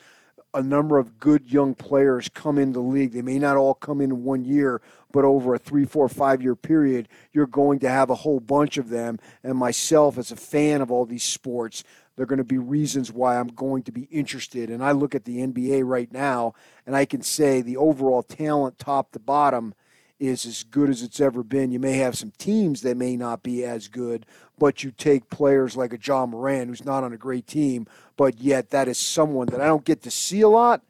a 0.54 0.62
number 0.62 0.98
of 0.98 1.18
good 1.18 1.52
young 1.52 1.74
players 1.74 2.28
come 2.28 2.58
in 2.58 2.72
the 2.72 2.80
league. 2.80 3.12
They 3.12 3.22
may 3.22 3.38
not 3.38 3.56
all 3.56 3.74
come 3.74 4.00
in 4.00 4.22
one 4.22 4.44
year, 4.44 4.80
but 5.12 5.24
over 5.24 5.54
a 5.54 5.58
three, 5.58 5.84
four, 5.84 6.08
five 6.08 6.40
year 6.40 6.54
period, 6.54 7.08
you're 7.32 7.46
going 7.46 7.80
to 7.80 7.88
have 7.88 8.08
a 8.08 8.14
whole 8.14 8.40
bunch 8.40 8.78
of 8.78 8.88
them. 8.88 9.18
And 9.42 9.58
myself, 9.58 10.16
as 10.16 10.30
a 10.30 10.36
fan 10.36 10.80
of 10.80 10.92
all 10.92 11.06
these 11.06 11.24
sports, 11.24 11.82
there 12.16 12.24
are 12.24 12.26
going 12.26 12.38
to 12.38 12.44
be 12.44 12.58
reasons 12.58 13.12
why 13.12 13.38
I'm 13.38 13.48
going 13.48 13.82
to 13.84 13.92
be 13.92 14.02
interested. 14.04 14.70
And 14.70 14.84
I 14.84 14.92
look 14.92 15.14
at 15.14 15.24
the 15.24 15.38
NBA 15.38 15.82
right 15.84 16.12
now, 16.12 16.54
and 16.86 16.94
I 16.96 17.04
can 17.04 17.22
say 17.22 17.60
the 17.60 17.76
overall 17.76 18.22
talent, 18.22 18.78
top 18.78 19.12
to 19.12 19.18
bottom, 19.18 19.74
is 20.20 20.46
as 20.46 20.62
good 20.62 20.88
as 20.88 21.02
it's 21.02 21.20
ever 21.20 21.42
been. 21.42 21.72
You 21.72 21.80
may 21.80 21.94
have 21.94 22.16
some 22.16 22.32
teams 22.38 22.82
that 22.82 22.96
may 22.96 23.16
not 23.16 23.42
be 23.42 23.64
as 23.64 23.88
good, 23.88 24.26
but 24.58 24.84
you 24.84 24.92
take 24.92 25.28
players 25.28 25.76
like 25.76 25.92
a 25.92 25.98
John 25.98 26.30
Moran, 26.30 26.68
who's 26.68 26.84
not 26.84 27.02
on 27.02 27.12
a 27.12 27.18
great 27.18 27.46
team, 27.46 27.86
but 28.16 28.38
yet 28.38 28.70
that 28.70 28.86
is 28.86 28.98
someone 28.98 29.48
that 29.48 29.60
I 29.60 29.66
don't 29.66 29.84
get 29.84 30.02
to 30.02 30.10
see 30.10 30.40
a 30.40 30.48
lot. 30.48 30.82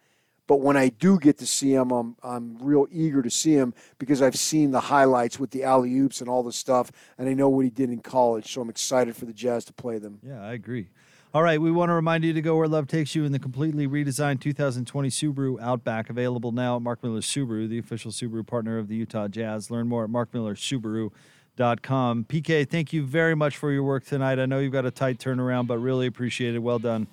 But 0.47 0.61
when 0.61 0.77
I 0.77 0.91
do 0.91 1.19
get 1.19 1.39
to 1.39 1.47
see 1.47 1.73
him, 1.73 1.91
I'm, 1.91 2.17
I'm 2.23 2.59
real 2.61 2.87
eager 2.93 3.23
to 3.23 3.31
see 3.31 3.55
him 3.55 3.73
because 3.99 4.21
I've 4.21 4.37
seen 4.37 4.73
the 4.73 4.81
highlights 4.81 5.41
with 5.41 5.53
the 5.53 5.65
alley 5.65 5.97
oops 5.97 6.21
and 6.21 6.29
all 6.29 6.43
the 6.43 6.53
stuff, 6.53 6.93
and 7.17 7.29
I 7.29 7.33
know 7.33 7.49
what 7.49 7.65
he 7.65 7.71
did 7.71 7.89
in 7.89 8.01
college. 8.01 8.53
So 8.53 8.61
I'm 8.61 8.69
excited 8.69 9.17
for 9.17 9.25
the 9.25 9.33
Jazz 9.33 9.65
to 9.67 9.73
play 9.73 9.99
them. 9.99 10.19
Yeah, 10.23 10.43
I 10.43 10.53
agree. 10.53 10.89
All 11.35 11.43
right, 11.43 11.61
we 11.61 11.71
want 11.73 11.91
to 11.91 11.95
remind 11.95 12.23
you 12.23 12.33
to 12.33 12.41
go 12.41 12.57
where 12.57 12.69
love 12.69 12.87
takes 12.87 13.17
you 13.17 13.25
in 13.25 13.33
the 13.33 13.41
completely 13.41 13.89
redesigned 13.89 14.41
2020 14.41 15.09
Subaru 15.09 15.61
Outback, 15.61 16.09
available 16.09 16.53
now 16.53 16.77
at 16.77 16.83
Mark 16.83 17.03
Miller 17.03 17.23
Subaru, 17.23 17.69
the 17.69 17.77
official 17.77 18.13
Subaru 18.13 18.47
partner 18.47 18.79
of 18.79 18.87
the 18.87 18.95
Utah 18.95 19.27
Jazz. 19.27 19.69
Learn 19.69 19.89
more 19.89 20.05
at 20.05 20.11
markmillersubaru.com. 20.11 22.25
PK, 22.27 22.71
thank 22.71 22.93
you 22.93 23.03
very 23.03 23.35
much 23.35 23.57
for 23.57 23.73
your 23.73 23.83
work 23.83 24.05
tonight. 24.05 24.39
I 24.39 24.47
know 24.47 24.61
you've 24.61 24.73
got 24.73 24.87
a 24.87 24.93
tight 24.93 25.19
turnaround, 25.19 25.67
but 25.67 25.79
really 25.79 26.07
appreciate 26.07 26.55
it. 26.55 26.61
Well 26.61 26.79
done. 26.79 27.09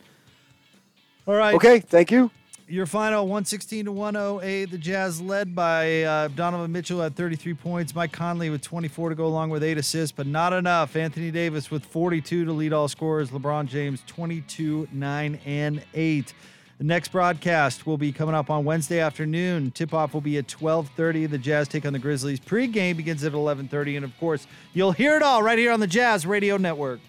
All 1.25 1.33
right. 1.33 1.55
Okay, 1.55 1.79
thank 1.79 2.11
you. 2.11 2.29
Your 2.71 2.85
final 2.85 3.23
116 3.23 3.83
to 3.83 3.91
108. 3.91 4.71
The 4.71 4.77
Jazz 4.77 5.19
led 5.19 5.53
by 5.53 6.03
uh, 6.03 6.29
Donovan 6.29 6.71
Mitchell 6.71 7.01
at 7.01 7.15
33 7.15 7.53
points. 7.55 7.93
Mike 7.93 8.13
Conley 8.13 8.49
with 8.49 8.61
24 8.61 9.09
to 9.09 9.15
go 9.15 9.25
along 9.25 9.49
with 9.49 9.61
eight 9.61 9.77
assists, 9.77 10.13
but 10.15 10.25
not 10.25 10.53
enough. 10.53 10.95
Anthony 10.95 11.31
Davis 11.31 11.69
with 11.69 11.83
42 11.83 12.45
to 12.45 12.51
lead 12.53 12.71
all 12.71 12.87
scorers. 12.87 13.31
LeBron 13.31 13.65
James 13.65 14.01
22, 14.07 14.87
9, 14.89 15.39
and 15.45 15.83
8. 15.93 16.33
The 16.77 16.83
next 16.85 17.11
broadcast 17.11 17.85
will 17.85 17.97
be 17.97 18.13
coming 18.13 18.35
up 18.35 18.49
on 18.49 18.63
Wednesday 18.63 19.01
afternoon. 19.01 19.71
Tip-off 19.71 20.13
will 20.13 20.21
be 20.21 20.37
at 20.37 20.47
12:30. 20.47 21.29
The 21.29 21.37
Jazz 21.37 21.67
take 21.67 21.85
on 21.85 21.91
the 21.91 21.99
Grizzlies. 21.99 22.39
Pre-game 22.39 22.95
begins 22.95 23.25
at 23.25 23.33
11:30, 23.33 23.97
and 23.97 24.05
of 24.05 24.17
course, 24.17 24.47
you'll 24.71 24.93
hear 24.93 25.17
it 25.17 25.23
all 25.23 25.43
right 25.43 25.59
here 25.59 25.73
on 25.73 25.81
the 25.81 25.87
Jazz 25.87 26.25
Radio 26.25 26.55
Network. 26.55 27.01